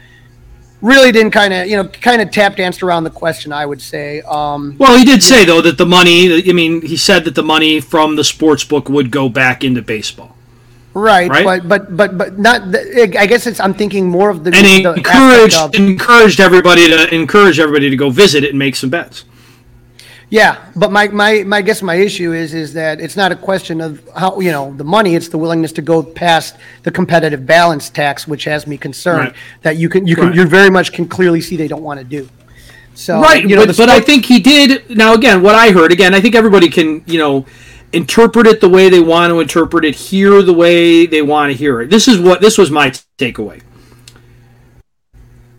really 0.81 1.11
didn't 1.11 1.31
kind 1.31 1.53
of 1.53 1.67
you 1.67 1.77
know 1.77 1.87
kind 1.87 2.21
of 2.21 2.31
tap 2.31 2.55
danced 2.55 2.83
around 2.83 3.03
the 3.03 3.09
question. 3.09 3.51
I 3.51 3.65
would 3.65 3.81
say. 3.81 4.21
Um, 4.21 4.75
well, 4.77 4.97
he 4.97 5.05
did 5.05 5.23
say 5.23 5.45
though 5.45 5.61
that 5.61 5.77
the 5.77 5.85
money. 5.85 6.49
I 6.49 6.53
mean, 6.53 6.81
he 6.81 6.97
said 6.97 7.23
that 7.25 7.35
the 7.35 7.43
money 7.43 7.79
from 7.79 8.15
the 8.15 8.23
sports 8.23 8.63
book 8.63 8.89
would 8.89 9.11
go 9.11 9.29
back 9.29 9.63
into 9.63 9.81
baseball. 9.81 10.35
Right, 10.95 11.27
right, 11.27 11.43
but 11.43 11.67
but 11.67 11.97
but 11.97 12.17
but 12.17 12.39
not. 12.39 12.71
The, 12.71 13.17
I 13.19 13.25
guess 13.25 13.47
it's. 13.47 13.59
I'm 13.59 13.73
thinking 13.73 14.09
more 14.09 14.29
of 14.29 14.43
the. 14.43 14.51
And 14.53 14.65
he 14.65 14.83
the 14.83 14.93
encouraged 14.93 15.57
of, 15.57 15.73
encouraged 15.73 16.39
everybody 16.39 16.87
to 16.87 17.13
encourage 17.13 17.59
everybody 17.59 17.89
to 17.89 17.95
go 17.95 18.11
visit 18.11 18.43
it 18.43 18.51
and 18.51 18.59
make 18.59 18.75
some 18.75 18.91
bets. 18.91 19.25
Yeah, 20.33 20.65
but 20.75 20.91
my 20.91 21.09
my 21.09 21.43
my 21.43 21.61
guess 21.61 21.83
my 21.83 21.93
issue 21.93 22.33
is 22.33 22.55
is 22.55 22.73
that 22.73 22.99
it's 22.99 23.15
not 23.15 23.31
a 23.31 23.35
question 23.35 23.79
of 23.79 24.01
how 24.15 24.39
you 24.39 24.51
know 24.51 24.73
the 24.75 24.83
money. 24.83 25.13
It's 25.13 25.27
the 25.27 25.37
willingness 25.37 25.71
to 25.73 25.83
go 25.83 26.01
past 26.01 26.55
the 26.81 26.89
competitive 26.89 27.45
balance 27.45 27.91
tax, 27.91 28.27
which 28.27 28.45
has 28.45 28.65
me 28.65 28.75
concerned 28.75 29.27
right. 29.27 29.35
that 29.61 29.77
you 29.77 29.89
can 29.89 30.07
you 30.07 30.15
can 30.15 30.29
right. 30.29 30.35
you 30.35 30.47
very 30.47 30.71
much 30.71 30.91
can 30.91 31.07
clearly 31.07 31.39
see 31.39 31.55
they 31.55 31.67
don't 31.67 31.83
want 31.83 31.99
to 31.99 32.03
do. 32.03 32.27
So 32.95 33.21
right, 33.21 33.47
you 33.47 33.55
know, 33.55 33.67
but, 33.67 33.77
but 33.77 33.89
I 33.89 33.99
think 33.99 34.25
he 34.25 34.39
did. 34.39 34.97
Now 34.97 35.13
again, 35.13 35.43
what 35.43 35.53
I 35.53 35.69
heard 35.69 35.91
again, 35.91 36.15
I 36.15 36.19
think 36.19 36.33
everybody 36.33 36.67
can 36.67 37.03
you 37.05 37.19
know 37.19 37.45
interpret 37.91 38.47
it 38.47 38.59
the 38.59 38.69
way 38.69 38.89
they 38.89 39.01
want 39.01 39.29
to 39.29 39.39
interpret 39.39 39.85
it, 39.85 39.93
hear 39.93 40.41
the 40.41 40.51
way 40.53 41.05
they 41.05 41.21
want 41.21 41.51
to 41.51 41.55
hear 41.55 41.79
it. 41.81 41.91
This 41.91 42.07
is 42.07 42.19
what 42.19 42.41
this 42.41 42.57
was 42.57 42.71
my 42.71 42.89
takeaway. 43.19 43.61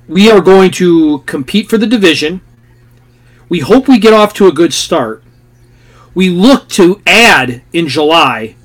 We 0.08 0.32
are 0.32 0.40
going 0.40 0.72
to 0.72 1.20
compete 1.26 1.70
for 1.70 1.78
the 1.78 1.86
division. 1.86 2.40
We 3.54 3.60
hope 3.60 3.86
we 3.86 4.00
get 4.00 4.12
off 4.12 4.34
to 4.34 4.48
a 4.48 4.52
good 4.52 4.74
start. 4.74 5.22
We 6.12 6.28
look 6.28 6.68
to 6.70 7.00
add 7.06 7.62
in 7.72 7.86
July, 7.86 8.56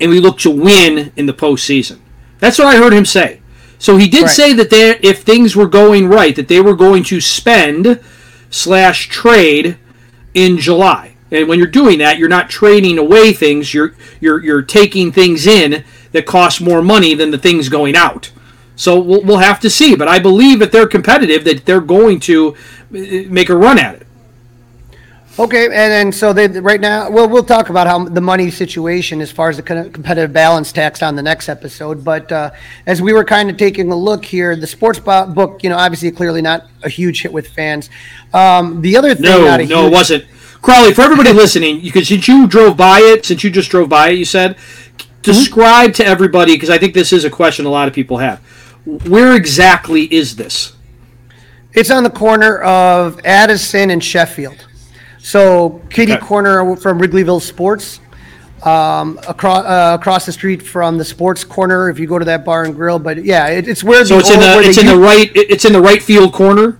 and 0.00 0.10
we 0.10 0.20
look 0.20 0.38
to 0.38 0.50
win 0.50 1.12
in 1.16 1.26
the 1.26 1.34
postseason. 1.34 1.98
That's 2.38 2.56
what 2.56 2.68
I 2.68 2.78
heard 2.78 2.94
him 2.94 3.04
say. 3.04 3.42
So 3.78 3.98
he 3.98 4.08
did 4.08 4.22
right. 4.22 4.30
say 4.30 4.54
that 4.54 4.70
they, 4.70 4.98
if 5.02 5.20
things 5.20 5.54
were 5.54 5.66
going 5.66 6.08
right, 6.08 6.34
that 6.34 6.48
they 6.48 6.62
were 6.62 6.74
going 6.74 7.04
to 7.04 7.20
spend 7.20 8.02
slash 8.48 9.10
trade 9.10 9.76
in 10.32 10.56
July. 10.56 11.14
And 11.30 11.46
when 11.46 11.58
you're 11.58 11.68
doing 11.68 11.98
that, 11.98 12.16
you're 12.16 12.30
not 12.30 12.48
trading 12.48 12.96
away 12.96 13.34
things. 13.34 13.74
You're 13.74 13.94
you're 14.18 14.42
you're 14.42 14.62
taking 14.62 15.12
things 15.12 15.46
in 15.46 15.84
that 16.12 16.24
cost 16.24 16.62
more 16.62 16.80
money 16.80 17.12
than 17.12 17.32
the 17.32 17.36
things 17.36 17.68
going 17.68 17.94
out. 17.94 18.32
So 18.76 18.98
we'll, 18.98 19.22
we'll 19.24 19.44
have 19.50 19.60
to 19.60 19.68
see. 19.68 19.94
But 19.94 20.08
I 20.08 20.18
believe 20.18 20.62
if 20.62 20.72
they're 20.72 20.88
competitive, 20.88 21.44
that 21.44 21.66
they're 21.66 21.82
going 21.82 22.18
to 22.20 22.54
uh, 22.54 23.28
make 23.28 23.50
a 23.50 23.54
run 23.54 23.78
at 23.78 23.96
it. 23.96 24.07
Okay, 25.38 25.66
and 25.66 25.72
then 25.72 26.10
so 26.10 26.32
they 26.32 26.48
right 26.48 26.80
now, 26.80 27.08
well, 27.08 27.28
we'll 27.28 27.44
talk 27.44 27.70
about 27.70 27.86
how 27.86 28.04
the 28.04 28.20
money 28.20 28.50
situation 28.50 29.20
as 29.20 29.30
far 29.30 29.48
as 29.48 29.56
the 29.56 29.62
competitive 29.62 30.32
balance 30.32 30.72
tax 30.72 31.00
on 31.00 31.14
the 31.14 31.22
next 31.22 31.48
episode. 31.48 32.02
But 32.02 32.32
uh, 32.32 32.50
as 32.86 33.00
we 33.00 33.12
were 33.12 33.24
kind 33.24 33.48
of 33.48 33.56
taking 33.56 33.92
a 33.92 33.96
look 33.96 34.24
here, 34.24 34.56
the 34.56 34.66
sports 34.66 34.98
book, 34.98 35.62
you 35.62 35.70
know, 35.70 35.76
obviously 35.76 36.10
clearly 36.10 36.42
not 36.42 36.66
a 36.82 36.88
huge 36.88 37.22
hit 37.22 37.32
with 37.32 37.46
fans. 37.48 37.88
Um, 38.34 38.80
the 38.80 38.96
other 38.96 39.14
thing, 39.14 39.26
no, 39.26 39.44
no, 39.44 39.58
huge, 39.58 39.70
it 39.70 39.92
wasn't. 39.92 40.24
Crawly, 40.60 40.92
for 40.92 41.02
everybody 41.02 41.32
listening, 41.44 41.82
because 41.82 42.08
since 42.08 42.26
you 42.26 42.48
drove 42.48 42.76
by 42.76 42.98
it, 42.98 43.24
since 43.24 43.44
you 43.44 43.50
just 43.50 43.70
drove 43.70 43.88
by 43.88 44.08
it, 44.08 44.18
you 44.18 44.24
said, 44.24 44.56
describe 45.22 45.90
mm-hmm. 45.90 46.02
to 46.02 46.06
everybody 46.06 46.54
because 46.54 46.70
I 46.70 46.78
think 46.78 46.94
this 46.94 47.12
is 47.12 47.24
a 47.24 47.30
question 47.30 47.64
a 47.64 47.70
lot 47.70 47.86
of 47.86 47.94
people 47.94 48.16
have. 48.18 48.40
Where 48.84 49.36
exactly 49.36 50.12
is 50.12 50.34
this? 50.34 50.74
It's 51.74 51.92
on 51.92 52.02
the 52.02 52.10
corner 52.10 52.58
of 52.58 53.20
Addison 53.24 53.90
and 53.90 54.02
Sheffield. 54.02 54.67
So, 55.28 55.82
kitty 55.90 56.14
okay. 56.14 56.24
corner 56.24 56.74
from 56.76 56.98
Wrigleyville 56.98 57.42
Sports. 57.42 58.00
Um, 58.62 59.20
across 59.28 59.64
uh, 59.66 59.96
across 60.00 60.24
the 60.24 60.32
street 60.32 60.62
from 60.62 60.96
the 60.96 61.04
sports 61.04 61.44
corner, 61.44 61.90
if 61.90 61.98
you 61.98 62.06
go 62.06 62.18
to 62.18 62.24
that 62.24 62.46
bar 62.46 62.64
and 62.64 62.74
grill, 62.74 62.98
but 62.98 63.22
yeah, 63.22 63.46
it, 63.48 63.68
it's 63.68 63.84
where. 63.84 64.06
So 64.06 64.18
it's 64.18 64.30
in 64.30 64.40
the 64.40 64.58
it's 64.64 64.78
in 64.78 64.86
the 64.86 64.96
right 64.96 65.30
it's 65.34 65.66
in 65.66 65.74
the 65.74 65.82
right 65.82 66.02
field 66.02 66.32
corner. 66.32 66.78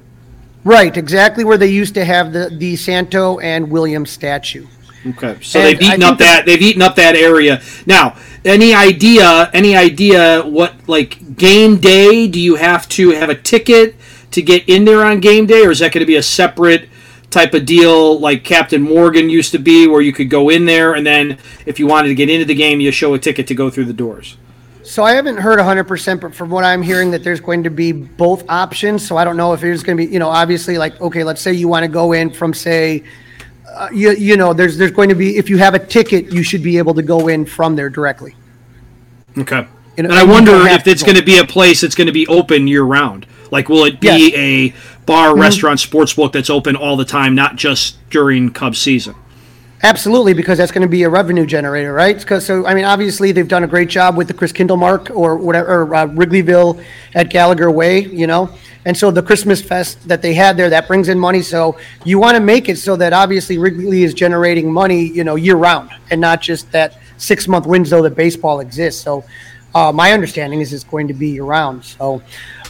Right, 0.64 0.96
exactly 0.96 1.44
where 1.44 1.58
they 1.58 1.68
used 1.68 1.92
to 1.94 2.06
have 2.06 2.32
the 2.32 2.48
the 2.50 2.74
Santo 2.76 3.38
and 3.38 3.70
William 3.70 4.06
statue. 4.06 4.66
Okay, 5.06 5.38
so 5.42 5.60
and 5.60 5.68
they've 5.68 5.82
eaten 5.82 6.02
up 6.02 6.18
that 6.18 6.46
they've 6.46 6.60
eaten 6.60 6.80
up 6.80 6.96
that 6.96 7.16
area. 7.16 7.60
Now, 7.84 8.16
any 8.46 8.74
idea? 8.74 9.50
Any 9.52 9.76
idea 9.76 10.42
what 10.42 10.74
like 10.88 11.36
game 11.36 11.76
day? 11.76 12.26
Do 12.26 12.40
you 12.40 12.54
have 12.54 12.88
to 12.88 13.10
have 13.10 13.28
a 13.28 13.36
ticket 13.36 13.94
to 14.30 14.40
get 14.40 14.66
in 14.68 14.86
there 14.86 15.04
on 15.04 15.20
game 15.20 15.46
day, 15.46 15.66
or 15.66 15.70
is 15.70 15.80
that 15.80 15.92
going 15.92 16.00
to 16.00 16.06
be 16.06 16.16
a 16.16 16.22
separate 16.22 16.88
type 17.30 17.54
of 17.54 17.66
deal 17.66 18.18
like 18.18 18.44
Captain 18.44 18.82
Morgan 18.82 19.28
used 19.28 19.52
to 19.52 19.58
be, 19.58 19.86
where 19.86 20.00
you 20.00 20.12
could 20.12 20.30
go 20.30 20.48
in 20.48 20.64
there 20.64 20.94
and 20.94 21.06
then 21.06 21.38
if 21.66 21.78
you 21.78 21.86
wanted 21.86 22.08
to 22.08 22.14
get 22.14 22.30
into 22.30 22.44
the 22.44 22.54
game, 22.54 22.80
you 22.80 22.90
show 22.90 23.14
a 23.14 23.18
ticket 23.18 23.46
to 23.48 23.54
go 23.54 23.70
through 23.70 23.84
the 23.84 23.92
doors? 23.92 24.36
So 24.82 25.04
I 25.04 25.12
haven't 25.12 25.36
heard 25.36 25.58
100%, 25.58 26.20
but 26.20 26.34
from 26.34 26.48
what 26.48 26.64
I'm 26.64 26.80
hearing, 26.80 27.10
that 27.10 27.22
there's 27.22 27.40
going 27.40 27.62
to 27.64 27.70
be 27.70 27.92
both 27.92 28.48
options. 28.48 29.06
So 29.06 29.18
I 29.18 29.24
don't 29.24 29.36
know 29.36 29.52
if 29.52 29.60
there's 29.60 29.82
going 29.82 29.98
to 29.98 30.06
be, 30.06 30.10
you 30.10 30.18
know, 30.18 30.30
obviously, 30.30 30.78
like, 30.78 30.98
okay, 31.02 31.24
let's 31.24 31.42
say 31.42 31.52
you 31.52 31.68
want 31.68 31.84
to 31.84 31.88
go 31.88 32.12
in 32.12 32.30
from, 32.30 32.54
say, 32.54 33.04
uh, 33.68 33.90
you, 33.92 34.12
you 34.12 34.38
know, 34.38 34.54
there's 34.54 34.78
there's 34.78 34.90
going 34.90 35.10
to 35.10 35.14
be 35.14 35.36
if 35.36 35.50
you 35.50 35.58
have 35.58 35.74
a 35.74 35.78
ticket, 35.78 36.32
you 36.32 36.42
should 36.42 36.62
be 36.62 36.78
able 36.78 36.94
to 36.94 37.02
go 37.02 37.28
in 37.28 37.44
from 37.44 37.76
there 37.76 37.90
directly. 37.90 38.34
Okay. 39.36 39.60
Know, 39.60 39.68
and 39.98 40.12
I 40.12 40.24
wonder 40.24 40.66
if 40.68 40.86
it's 40.86 41.02
going 41.02 41.16
to 41.16 41.24
be 41.24 41.38
a 41.38 41.44
place 41.44 41.82
that's 41.82 41.94
going 41.94 42.06
to 42.06 42.12
be 42.12 42.26
open 42.28 42.66
year 42.66 42.84
round. 42.84 43.26
Like, 43.50 43.68
will 43.68 43.84
it 43.84 44.00
be 44.00 44.06
yes. 44.06 44.32
a 44.34 44.74
bar, 45.06 45.30
mm-hmm. 45.30 45.40
restaurant, 45.40 45.80
sports 45.80 46.14
book 46.14 46.32
that's 46.32 46.50
open 46.50 46.76
all 46.76 46.96
the 46.96 47.04
time, 47.04 47.34
not 47.34 47.56
just 47.56 47.96
during 48.10 48.50
Cubs 48.50 48.78
season? 48.78 49.14
Absolutely, 49.82 50.34
because 50.34 50.58
that's 50.58 50.72
going 50.72 50.82
to 50.82 50.88
be 50.88 51.04
a 51.04 51.08
revenue 51.08 51.46
generator, 51.46 51.92
right? 51.92 52.18
Because 52.18 52.44
so 52.44 52.66
I 52.66 52.74
mean, 52.74 52.84
obviously 52.84 53.30
they've 53.30 53.46
done 53.46 53.62
a 53.62 53.68
great 53.68 53.88
job 53.88 54.16
with 54.16 54.26
the 54.26 54.34
Christkindlmarkt 54.34 55.14
or 55.14 55.36
whatever, 55.36 55.82
or, 55.82 55.94
uh, 55.94 56.06
Wrigleyville 56.06 56.84
at 57.14 57.30
Gallagher 57.30 57.70
Way, 57.70 58.00
you 58.00 58.26
know. 58.26 58.50
And 58.84 58.96
so 58.96 59.12
the 59.12 59.22
Christmas 59.22 59.62
fest 59.62 60.08
that 60.08 60.20
they 60.20 60.34
had 60.34 60.56
there 60.56 60.70
that 60.70 60.88
brings 60.88 61.08
in 61.08 61.18
money. 61.18 61.42
So 61.42 61.78
you 62.04 62.18
want 62.18 62.36
to 62.36 62.40
make 62.40 62.68
it 62.68 62.78
so 62.78 62.96
that 62.96 63.12
obviously 63.12 63.56
Wrigley 63.56 64.02
is 64.02 64.14
generating 64.14 64.72
money, 64.72 65.02
you 65.02 65.22
know, 65.22 65.36
year 65.36 65.56
round, 65.56 65.90
and 66.10 66.20
not 66.20 66.40
just 66.40 66.72
that 66.72 66.98
six 67.16 67.46
month 67.46 67.66
window 67.66 68.02
that 68.02 68.16
baseball 68.16 68.58
exists. 68.58 69.00
So 69.00 69.24
uh, 69.74 69.92
my 69.92 70.12
understanding 70.12 70.60
is 70.60 70.72
it's 70.72 70.82
going 70.82 71.06
to 71.06 71.14
be 71.14 71.28
year 71.28 71.44
round. 71.44 71.84
So 71.84 72.20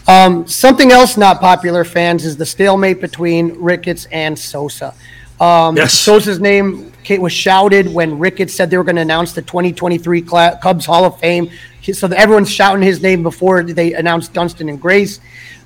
um, 0.09 0.47
something 0.49 0.91
else 0.91 1.17
not 1.17 1.41
popular 1.41 1.85
fans 1.85 2.25
is 2.25 2.37
the 2.37 2.47
stalemate 2.47 3.01
between 3.01 3.61
Ricketts 3.61 4.07
and 4.11 4.39
Sosa. 4.39 4.95
Um, 5.41 5.77
Yes. 5.77 5.95
Sosa's 5.95 6.41
name 6.41 6.93
Kate 7.05 7.21
was 7.21 7.33
shouted 7.33 7.93
when 7.93 8.19
Ricketts 8.19 8.53
said 8.53 8.69
they 8.71 8.77
were 8.77 8.85
going 8.85 8.97
to 8.97 9.03
announce 9.03 9.33
the 9.33 9.41
2023 9.43 10.21
Cla- 10.23 10.59
Cubs 10.61 10.85
Hall 10.85 11.05
of 11.05 11.19
Fame. 11.19 11.51
So 11.91 12.07
everyone's 12.09 12.51
shouting 12.51 12.83
his 12.83 13.01
name 13.01 13.23
before 13.23 13.63
they 13.63 13.95
announced 13.95 14.35
Dunston 14.35 14.69
and 14.69 14.79
Grace. 14.79 15.21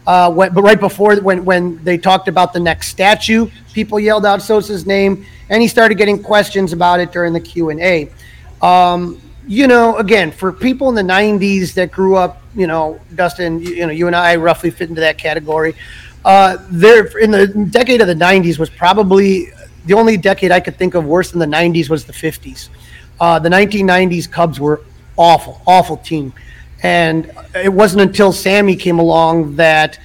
Uh, 0.06 0.30
when, 0.32 0.52
but 0.52 0.62
right 0.62 0.78
before 0.78 1.16
when 1.16 1.44
when 1.44 1.82
they 1.82 1.96
talked 1.98 2.28
about 2.28 2.52
the 2.52 2.60
next 2.60 2.88
statue, 2.88 3.48
people 3.72 3.98
yelled 3.98 4.26
out 4.26 4.40
Sosa's 4.42 4.86
name, 4.86 5.24
and 5.48 5.62
he 5.62 5.66
started 5.68 5.96
getting 5.96 6.22
questions 6.22 6.72
about 6.72 7.00
it 7.00 7.10
during 7.12 7.32
the 7.32 7.40
Q 7.40 7.70
and 7.70 7.80
A. 7.80 8.10
Um, 8.60 9.20
you 9.46 9.66
know, 9.66 9.96
again, 9.96 10.30
for 10.30 10.52
people 10.52 10.88
in 10.88 10.94
the 10.94 11.12
'90s 11.12 11.74
that 11.74 11.90
grew 11.90 12.16
up, 12.16 12.42
you 12.54 12.66
know, 12.66 13.00
Dustin, 13.14 13.60
you, 13.60 13.74
you 13.74 13.86
know, 13.86 13.92
you 13.92 14.06
and 14.06 14.16
I 14.16 14.36
roughly 14.36 14.70
fit 14.70 14.88
into 14.88 15.00
that 15.00 15.18
category. 15.18 15.74
Uh, 16.24 16.58
there, 16.70 17.06
in 17.18 17.30
the 17.30 17.46
decade 17.70 18.00
of 18.00 18.06
the 18.06 18.14
'90s, 18.14 18.58
was 18.58 18.70
probably 18.70 19.48
the 19.86 19.94
only 19.94 20.16
decade 20.16 20.52
I 20.52 20.60
could 20.60 20.76
think 20.76 20.94
of 20.94 21.04
worse 21.04 21.30
than 21.30 21.40
the 21.40 21.56
'90s 21.56 21.88
was 21.88 22.04
the 22.04 22.12
'50s. 22.12 22.68
Uh, 23.20 23.38
the 23.38 23.48
1990s 23.48 24.30
Cubs 24.30 24.58
were 24.58 24.82
awful, 25.16 25.60
awful 25.66 25.96
team, 25.96 26.32
and 26.82 27.30
it 27.54 27.72
wasn't 27.72 28.02
until 28.02 28.32
Sammy 28.32 28.76
came 28.76 28.98
along 28.98 29.56
that 29.56 29.98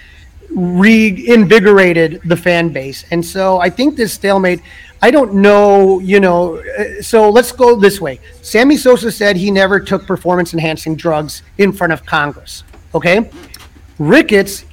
reinvigorated 0.49 2.21
the 2.25 2.35
fan 2.35 2.69
base. 2.69 3.05
And 3.11 3.23
so 3.23 3.59
I 3.59 3.69
think 3.69 3.95
this 3.95 4.13
stalemate, 4.13 4.61
I 5.01 5.11
don't 5.11 5.35
know, 5.35 5.99
you 5.99 6.19
know, 6.19 6.57
uh, 6.57 7.01
so 7.01 7.29
let's 7.29 7.51
go 7.51 7.75
this 7.75 8.01
way. 8.01 8.19
Sammy 8.41 8.77
Sosa 8.77 9.11
said 9.11 9.37
he 9.37 9.51
never 9.51 9.79
took 9.79 10.07
performance 10.07 10.53
enhancing 10.53 10.95
drugs 10.95 11.43
in 11.57 11.71
front 11.71 11.93
of 11.93 12.05
Congress. 12.05 12.63
Okay? 12.95 13.29
Ricketts, 13.99 14.65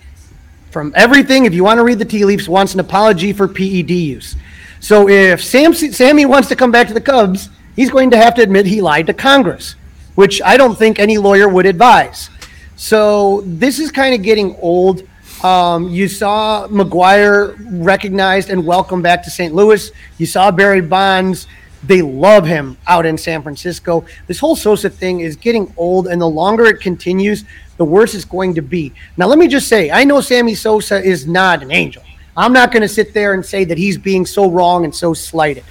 from 0.71 0.93
everything, 0.97 1.45
if 1.45 1.53
you 1.53 1.63
want 1.63 1.79
to 1.79 1.85
read 1.85 1.99
the 1.99 2.05
tea 2.05 2.25
leaves, 2.25 2.49
wants 2.49 2.75
an 2.75 2.81
apology 2.81 3.33
for 3.33 3.47
PED 3.47 3.91
use. 3.91 4.37
So 4.81 5.09
if 5.09 5.43
Sam, 5.43 5.75
Sammy 5.75 6.27
wants 6.27 6.49
to 6.49 6.57
come 6.57 6.71
back 6.71 6.89
to 6.89 6.95
the 6.95 7.01
Cubs, 7.01 7.51
he's 7.77 7.91
going 7.91 8.11
to 8.11 8.17
have 8.17 8.35
to 8.35 8.43
admit 8.43 8.67
he 8.67 8.81
lied 8.81 9.07
to 9.07 9.15
Congress, 9.15 9.77
which 10.15 10.43
I 10.43 10.57
don't 10.57 10.77
think 10.77 10.99
any 10.99 11.19
lawyer 11.19 11.49
would 11.49 11.67
advise. 11.67 12.31
So 12.77 13.43
this 13.47 13.79
is 13.79 13.91
kind 13.91 14.15
of 14.15 14.23
getting 14.23 14.57
old. 14.57 15.07
Um, 15.45 15.91
you 15.91 16.09
saw 16.09 16.67
McGwire 16.69 17.55
recognized 17.85 18.49
and 18.49 18.65
welcomed 18.65 19.03
back 19.03 19.23
to 19.25 19.31
St. 19.31 19.55
Louis. 19.55 19.93
You 20.17 20.25
saw 20.25 20.51
Barry 20.51 20.81
Bonds. 20.81 21.47
They 21.83 22.01
love 22.01 22.47
him 22.47 22.79
out 22.87 23.05
in 23.05 23.19
San 23.19 23.43
Francisco. 23.43 24.07
This 24.27 24.39
whole 24.39 24.57
Sosa 24.57 24.89
thing 24.89 25.21
is 25.21 25.37
getting 25.37 25.71
old, 25.77 26.07
and 26.07 26.19
the 26.19 26.27
longer 26.27 26.65
it 26.65 26.81
continues, 26.81 27.45
the 27.77 27.85
worse 27.85 28.15
it's 28.15 28.25
going 28.25 28.55
to 28.55 28.63
be. 28.63 28.95
Now, 29.19 29.27
let 29.27 29.39
me 29.39 29.47
just 29.47 29.69
say, 29.69 29.91
I 29.91 30.03
know 30.03 30.23
Sammy 30.23 30.55
Sosa 30.55 31.05
is 31.05 31.27
not 31.27 31.63
an 31.63 31.71
angel. 31.71 32.03
I'm 32.39 32.55
not 32.55 32.73
going 32.73 32.81
to 32.81 32.89
sit 32.89 33.13
there 33.13 33.35
and 33.35 33.45
say 33.45 33.65
that 33.65 33.77
he's 33.77 33.99
being 33.99 34.25
so 34.25 34.51
wrong 34.51 34.87
and 34.87 34.95
so 34.95 35.13
slighted, 35.13 35.65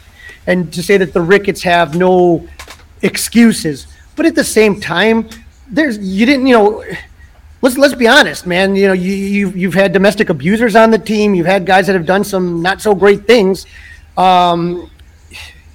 and 0.46 0.72
to 0.72 0.84
say 0.84 0.98
that 0.98 1.14
the 1.14 1.22
Ricketts 1.22 1.64
have 1.64 1.96
no 1.96 2.48
excuses. 3.02 3.88
But 4.16 4.28
at 4.28 4.36
the 4.36 4.44
same 4.44 4.80
time, 4.80 5.28
there's 5.68 5.98
you 5.98 6.28
didn't, 6.28 6.46
you 6.46 6.54
know 6.54 6.84
let's 7.64 7.78
let's 7.78 7.96
be 7.96 8.08
honest, 8.08 8.46
man. 8.46 8.76
You 8.76 8.88
know, 8.88 8.94
you 8.94 9.14
you've, 9.14 9.58
you've 9.58 9.74
had 9.74 9.92
domestic 9.94 10.30
abusers 10.30 10.76
on 10.76 10.92
the 10.92 11.00
team. 11.00 11.34
You've 11.34 11.48
had 11.48 11.66
guys 11.66 11.88
that 11.88 11.94
have 11.94 12.06
done 12.06 12.24
some 12.24 12.62
not 12.62 12.82
so 12.82 12.94
great 12.94 13.26
things. 13.26 13.66
Um, 14.16 14.92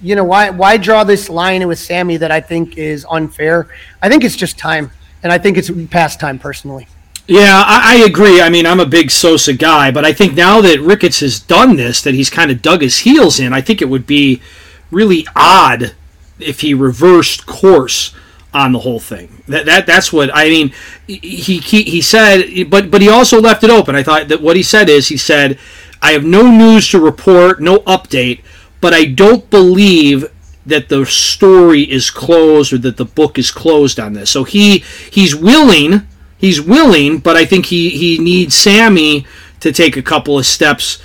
you 0.01 0.15
know, 0.15 0.23
why 0.23 0.51
why 0.51 0.77
draw 0.77 1.03
this 1.03 1.29
line 1.29 1.67
with 1.67 1.79
Sammy 1.79 2.15
that 2.17 2.31
I 2.31 2.39
think 2.39 2.77
is 2.77 3.05
unfair? 3.09 3.67
I 4.01 4.07
think 4.07 4.23
it's 4.23 4.37
just 4.37 4.57
time, 4.57 4.91
and 5.23 5.33
I 5.33 5.37
think 5.39 5.57
it's 5.57 5.69
past 5.89 6.19
time 6.19 6.39
personally. 6.39 6.87
Yeah, 7.27 7.63
I, 7.65 7.95
I 7.95 8.05
agree. 8.05 8.41
I 8.41 8.49
mean, 8.49 8.65
I'm 8.65 8.79
a 8.79 8.87
big 8.87 9.11
Sosa 9.11 9.53
guy, 9.53 9.91
but 9.91 10.03
I 10.05 10.13
think 10.13 10.33
now 10.33 10.61
that 10.61 10.79
Ricketts 10.79 11.19
has 11.19 11.39
done 11.39 11.75
this, 11.75 12.01
that 12.01 12.15
he's 12.15 12.29
kind 12.29 12.49
of 12.49 12.61
dug 12.61 12.81
his 12.81 12.99
heels 12.99 13.39
in, 13.39 13.53
I 13.53 13.61
think 13.61 13.83
it 13.83 13.89
would 13.89 14.07
be 14.07 14.41
really 14.89 15.27
odd 15.35 15.93
if 16.39 16.61
he 16.61 16.73
reversed 16.73 17.45
course 17.45 18.15
on 18.53 18.71
the 18.71 18.79
whole 18.79 18.99
thing. 18.99 19.43
That, 19.47 19.65
that 19.65 19.85
that's 19.85 20.11
what 20.11 20.29
I 20.33 20.45
mean. 20.45 20.73
He, 21.07 21.59
he 21.59 21.83
he 21.83 22.01
said, 22.01 22.69
but 22.69 22.89
but 22.89 23.01
he 23.01 23.09
also 23.09 23.39
left 23.41 23.63
it 23.63 23.69
open. 23.69 23.95
I 23.95 24.03
thought 24.03 24.27
that 24.29 24.41
what 24.41 24.55
he 24.55 24.63
said 24.63 24.89
is 24.89 25.07
he 25.07 25.17
said, 25.17 25.59
"I 26.01 26.11
have 26.11 26.23
no 26.23 26.49
news 26.49 26.89
to 26.89 26.99
report, 26.99 27.61
no 27.61 27.79
update, 27.79 28.41
but 28.81 28.93
I 28.93 29.05
don't 29.05 29.49
believe." 29.49 30.25
That 30.65 30.89
the 30.89 31.03
story 31.03 31.81
is 31.81 32.11
closed 32.11 32.71
or 32.73 32.77
that 32.79 32.97
the 32.97 33.05
book 33.05 33.39
is 33.39 33.49
closed 33.49 33.99
on 33.99 34.13
this. 34.13 34.29
So 34.29 34.43
he 34.43 34.83
he's 35.09 35.33
willing, 35.35 36.05
he's 36.37 36.61
willing, 36.61 37.19
but 37.19 37.35
I 37.35 37.45
think 37.45 37.67
he 37.67 37.89
he 37.89 38.19
needs 38.19 38.53
Sammy 38.53 39.25
to 39.61 39.71
take 39.71 39.97
a 39.97 40.03
couple 40.03 40.37
of 40.37 40.45
steps 40.45 41.01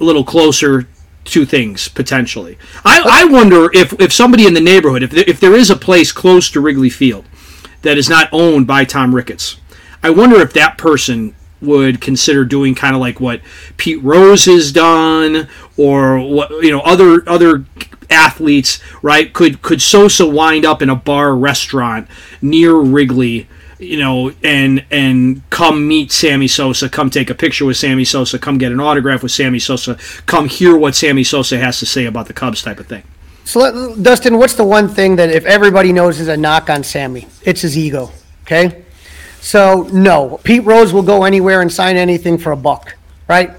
a 0.00 0.04
little 0.04 0.24
closer 0.24 0.88
to 1.30 1.46
things 1.46 1.88
potentially. 1.88 2.58
I, 2.84 3.22
I 3.22 3.24
wonder 3.24 3.70
if, 3.72 3.98
if 4.00 4.12
somebody 4.12 4.46
in 4.46 4.54
the 4.54 4.60
neighborhood, 4.60 5.02
if 5.02 5.10
there, 5.10 5.24
if 5.26 5.40
there 5.40 5.54
is 5.54 5.70
a 5.70 5.76
place 5.76 6.12
close 6.12 6.50
to 6.50 6.60
Wrigley 6.60 6.90
Field 6.90 7.24
that 7.82 7.98
is 7.98 8.08
not 8.08 8.28
owned 8.32 8.66
by 8.66 8.84
Tom 8.84 9.14
Ricketts, 9.14 9.56
I 10.02 10.10
wonder 10.10 10.40
if 10.40 10.52
that 10.54 10.78
person 10.78 11.34
would 11.60 12.00
consider 12.00 12.44
doing 12.44 12.74
kind 12.74 12.94
of 12.94 13.00
like 13.00 13.20
what 13.20 13.40
Pete 13.76 14.02
Rose 14.02 14.46
has 14.46 14.72
done, 14.72 15.48
or 15.76 16.18
what 16.18 16.50
you 16.62 16.70
know 16.70 16.80
other 16.80 17.28
other 17.28 17.64
athletes, 18.08 18.80
right? 19.02 19.32
Could 19.32 19.62
could 19.62 19.82
Sosa 19.82 20.26
wind 20.26 20.64
up 20.64 20.82
in 20.82 20.90
a 20.90 20.96
bar 20.96 21.36
restaurant 21.36 22.08
near 22.40 22.74
Wrigley? 22.74 23.46
You 23.80 23.98
know, 23.98 24.32
and 24.44 24.84
and 24.90 25.42
come 25.50 25.88
meet 25.88 26.12
Sammy 26.12 26.48
Sosa, 26.48 26.88
come 26.88 27.10
take 27.10 27.30
a 27.30 27.34
picture 27.34 27.64
with 27.64 27.76
Sammy 27.76 28.04
Sosa, 28.04 28.38
come 28.38 28.58
get 28.58 28.72
an 28.72 28.80
autograph 28.80 29.22
with 29.22 29.32
Sammy 29.32 29.58
Sosa, 29.58 29.96
come 30.26 30.48
hear 30.48 30.76
what 30.76 30.94
Sammy 30.94 31.24
Sosa 31.24 31.58
has 31.58 31.78
to 31.78 31.86
say 31.86 32.04
about 32.04 32.26
the 32.26 32.32
Cubs, 32.32 32.62
type 32.62 32.78
of 32.78 32.86
thing. 32.86 33.02
So, 33.44 33.60
let, 33.60 34.02
Dustin, 34.02 34.38
what's 34.38 34.54
the 34.54 34.64
one 34.64 34.88
thing 34.88 35.16
that 35.16 35.30
if 35.30 35.46
everybody 35.46 35.92
knows 35.92 36.20
is 36.20 36.28
a 36.28 36.36
knock 36.36 36.68
on 36.68 36.84
Sammy? 36.84 37.26
It's 37.42 37.62
his 37.62 37.76
ego. 37.76 38.10
Okay, 38.42 38.84
so 39.40 39.88
no, 39.92 40.38
Pete 40.44 40.64
Rose 40.64 40.92
will 40.92 41.02
go 41.02 41.24
anywhere 41.24 41.62
and 41.62 41.72
sign 41.72 41.96
anything 41.96 42.36
for 42.36 42.52
a 42.52 42.56
buck, 42.56 42.94
right? 43.28 43.50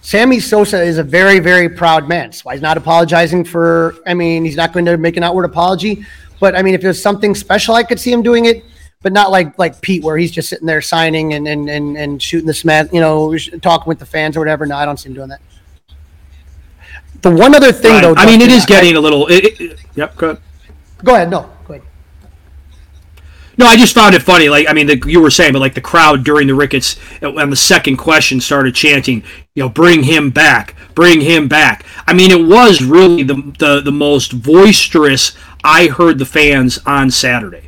Sammy 0.00 0.40
Sosa 0.40 0.82
is 0.82 0.98
a 0.98 1.02
very, 1.04 1.38
very 1.38 1.68
proud 1.68 2.08
man. 2.08 2.32
So 2.32 2.50
he's 2.50 2.62
not 2.62 2.76
apologizing 2.76 3.44
for. 3.44 3.94
I 4.06 4.14
mean, 4.14 4.44
he's 4.44 4.56
not 4.56 4.72
going 4.72 4.86
to 4.86 4.96
make 4.96 5.16
an 5.16 5.22
outward 5.22 5.44
apology. 5.44 6.04
But 6.40 6.56
I 6.56 6.62
mean, 6.62 6.74
if 6.74 6.80
there's 6.80 7.00
something 7.00 7.34
special, 7.34 7.74
I 7.74 7.82
could 7.82 8.00
see 8.00 8.12
him 8.12 8.22
doing 8.22 8.46
it 8.46 8.64
but 9.02 9.12
not 9.12 9.30
like 9.30 9.58
like 9.58 9.80
Pete, 9.80 10.02
where 10.02 10.16
he's 10.16 10.30
just 10.30 10.48
sitting 10.48 10.66
there 10.66 10.80
signing 10.80 11.34
and 11.34 11.46
and 11.46 11.68
and, 11.68 11.96
and 11.96 12.22
shooting 12.22 12.46
the 12.46 12.54
smash, 12.54 12.88
you 12.92 13.00
know, 13.00 13.36
talking 13.62 13.88
with 13.88 13.98
the 13.98 14.06
fans 14.06 14.36
or 14.36 14.40
whatever. 14.40 14.66
No, 14.66 14.76
I 14.76 14.84
don't 14.84 14.96
see 14.96 15.08
him 15.08 15.14
doing 15.14 15.28
that. 15.28 15.40
The 17.22 17.30
one 17.30 17.54
other 17.54 17.72
thing, 17.72 18.00
though, 18.00 18.14
I 18.16 18.26
mean, 18.26 18.40
it 18.40 18.50
is 18.50 18.64
getting 18.64 18.96
a 18.96 19.00
little. 19.00 19.26
It, 19.26 19.60
it, 19.60 19.80
yep, 19.94 20.16
go 20.16 20.30
ahead. 20.30 20.42
Go 21.02 21.14
ahead. 21.14 21.30
No, 21.30 21.50
go 21.66 21.74
ahead. 21.74 21.86
No, 23.56 23.66
I 23.66 23.76
just 23.76 23.94
found 23.94 24.14
it 24.14 24.22
funny. 24.22 24.48
Like, 24.48 24.68
I 24.68 24.72
mean, 24.72 24.86
the, 24.86 25.02
you 25.06 25.20
were 25.20 25.30
saying, 25.30 25.52
but 25.52 25.58
like 25.58 25.74
the 25.74 25.80
crowd 25.80 26.22
during 26.24 26.46
the 26.46 26.54
Ricketts 26.54 26.96
uh, 27.22 27.34
on 27.34 27.50
the 27.50 27.56
second 27.56 27.96
question 27.96 28.40
started 28.40 28.74
chanting, 28.74 29.24
you 29.54 29.64
know, 29.64 29.68
bring 29.68 30.04
him 30.04 30.30
back, 30.30 30.76
bring 30.94 31.20
him 31.20 31.48
back. 31.48 31.84
I 32.06 32.14
mean, 32.14 32.30
it 32.30 32.46
was 32.46 32.82
really 32.82 33.24
the 33.24 33.34
the, 33.58 33.80
the 33.80 33.92
most 33.92 34.42
boisterous 34.42 35.36
I 35.64 35.88
heard 35.88 36.18
the 36.18 36.26
fans 36.26 36.78
on 36.86 37.10
Saturday. 37.10 37.67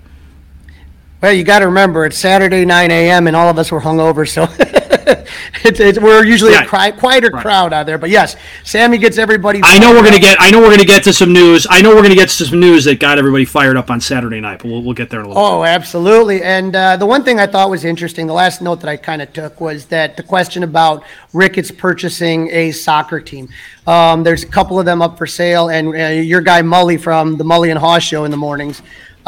Well, 1.22 1.33
you 1.33 1.44
got 1.44 1.59
to 1.59 1.66
remember 1.66 2.06
it's 2.06 2.16
Saturday 2.18 2.64
9 2.64 2.90
a.m. 2.90 3.26
and 3.26 3.37
all 3.37 3.48
of 3.50 3.59
us 3.59 3.70
were 3.70 3.80
hungover, 3.80 4.26
so 4.26 4.44
it's, 5.64 5.78
it's, 5.78 5.98
we're 5.98 6.24
usually 6.24 6.52
Right. 6.54 6.64
a 6.64 6.68
cri- 6.68 6.92
quieter 6.98 7.30
crowd 7.30 7.74
out 7.74 7.85
there. 7.85 7.98
But 7.98 8.09
yes, 8.09 8.37
Sammy 8.64 8.96
gets 8.96 9.18
everybody. 9.18 9.61
I 9.62 9.78
know 9.78 9.92
we're 9.92 10.02
gonna 10.02 10.18
get. 10.18 10.38
I 10.40 10.50
know 10.50 10.61
we're 10.61 10.70
gonna 10.70 10.85
get 10.87 11.04
to 11.04 11.12
some 11.12 11.33
news. 11.35 11.66
I 11.68 11.83
know 11.83 11.94
we're 11.94 12.00
gonna 12.02 12.14
get 12.14 12.30
to 12.30 12.46
some 12.46 12.59
news 12.59 12.85
that 12.85 13.00
got 13.00 13.18
everybody 13.18 13.44
fired 13.44 13.76
up 13.76 13.90
on 13.90 14.00
Saturday 14.00 14.40
night. 14.40 14.61
But 14.62 14.68
we'll, 14.68 14.83
we'll 14.83 14.94
get 14.94 15.11
there 15.11 15.20
in 15.20 15.26
a 15.26 15.28
little. 15.28 15.42
Oh, 15.42 15.62
absolutely. 15.64 16.42
And 16.42 16.74
uh, 16.74 16.96
the 16.96 17.04
one 17.06 17.22
thing 17.22 17.38
I 17.38 17.46
thought 17.46 17.68
was 17.68 17.85
interesting, 17.85 18.26
the 18.26 18.33
last 18.33 18.62
note 18.62 18.80
that 18.80 18.88
I 18.88 18.96
kind 18.96 19.20
of 19.20 19.30
took 19.35 19.61
was 19.61 19.85
that 19.87 20.16
the 20.16 20.22
question 20.22 20.62
about 20.62 21.04
Ricketts 21.35 21.70
purchasing 21.70 22.48
a 22.50 22.70
soccer 22.70 23.20
team. 23.20 23.50
Um, 23.87 24.22
there's 24.22 24.42
a 24.42 24.48
couple 24.48 24.78
of 24.78 24.87
them 24.87 25.02
up 25.02 25.18
for 25.18 25.26
sale, 25.26 25.68
and 25.68 25.88
uh, 25.94 26.06
your 26.22 26.40
guy 26.40 26.62
Mully 26.62 26.98
from 26.98 27.37
the 27.37 27.44
Mully 27.44 27.70
and 27.70 27.78
Haugh 27.78 28.00
show 28.00 28.24
in 28.24 28.30
the 28.30 28.37
mornings. 28.38 28.80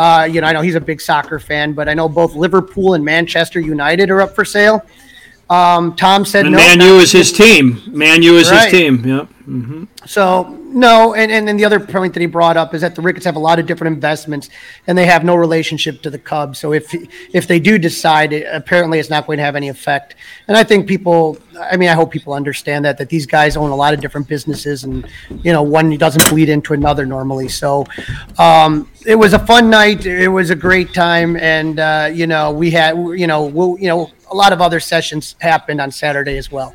Uh, 0.03 0.25
you 0.25 0.41
know, 0.41 0.49
I 0.49 0.53
know 0.53 0.63
he's 0.63 0.75
a 0.75 0.81
big 0.81 1.01
soccer 1.01 1.39
fan, 1.39 1.75
but 1.75 1.89
I 1.89 1.95
know 1.95 2.09
both 2.09 2.35
Liverpool 2.35 2.95
and 2.95 3.05
Manchester 3.05 3.61
United 3.61 4.11
are 4.11 4.21
up 4.21 4.35
for 4.35 4.45
sale. 4.45 4.85
Um, 5.49 5.95
Tom 5.95 6.25
said 6.25 6.45
and 6.45 6.57
no. 6.57 6.59
Man 6.59 6.81
U 6.81 6.99
is 6.99 7.13
his 7.13 7.33
team. 7.33 7.81
Man 7.87 8.21
Manu 8.21 8.33
is 8.33 8.51
Right. 8.51 8.65
his 8.65 8.73
team. 8.73 9.05
Yep. 9.07 9.29
Hmm 9.45 9.85
So 10.07 10.59
no, 10.73 11.15
and, 11.15 11.31
and 11.31 11.47
then 11.47 11.57
the 11.57 11.65
other 11.65 11.81
point 11.81 12.15
that 12.15 12.21
he 12.21 12.27
brought 12.27 12.57
up 12.57 12.75
is 12.75 12.81
that 12.83 12.95
the 12.95 13.03
Ricketts 13.03 13.27
have 13.27 13.37
a 13.37 13.41
lot 13.41 13.59
of 13.59 13.67
different 13.67 13.95
investments, 13.95 14.49
and 14.87 14.97
they 14.97 15.07
have 15.07 15.25
no 15.25 15.35
relationship 15.35 16.01
to 16.03 16.11
the 16.11 16.19
Cubs. 16.19 16.59
So 16.59 16.73
if 16.73 16.95
if 17.35 17.47
they 17.47 17.59
do 17.59 17.79
decide, 17.79 18.33
it, 18.33 18.47
apparently 18.51 18.99
it's 18.99 19.11
not 19.11 19.27
going 19.27 19.39
to 19.39 19.45
have 19.45 19.57
any 19.57 19.69
effect. 19.69 20.15
And 20.49 20.57
I 20.57 20.65
think 20.65 20.87
people, 20.87 21.39
I 21.61 21.77
mean, 21.77 21.89
I 21.89 21.95
hope 21.95 22.11
people 22.11 22.33
understand 22.35 22.85
that 22.85 22.99
that 22.99 23.09
these 23.09 23.27
guys 23.27 23.57
own 23.57 23.71
a 23.71 23.77
lot 23.77 23.95
of 23.95 24.01
different 24.01 24.29
businesses, 24.29 24.85
and 24.85 25.07
you 25.43 25.53
know, 25.53 25.63
one 25.63 25.97
doesn't 25.97 26.29
bleed 26.31 26.49
into 26.49 26.73
another 26.73 27.05
normally. 27.05 27.49
So 27.49 27.85
um, 28.39 28.89
it 29.05 29.17
was 29.17 29.33
a 29.33 29.39
fun 29.41 29.71
night. 29.71 30.07
It 30.07 30.29
was 30.29 30.51
a 30.51 30.57
great 30.57 30.95
time, 30.95 31.37
and 31.37 31.81
uh, 31.81 32.11
you 32.13 32.27
know, 32.27 32.53
we 32.53 32.71
had, 32.71 32.97
you 32.97 33.27
know, 33.27 33.47
we'll, 33.47 33.77
you 33.79 33.89
know, 33.89 34.11
a 34.31 34.35
lot 34.35 34.53
of 34.53 34.61
other 34.61 34.81
sessions 34.81 35.35
happened 35.41 35.81
on 35.81 35.91
Saturday 35.91 36.39
as 36.39 36.51
well. 36.51 36.75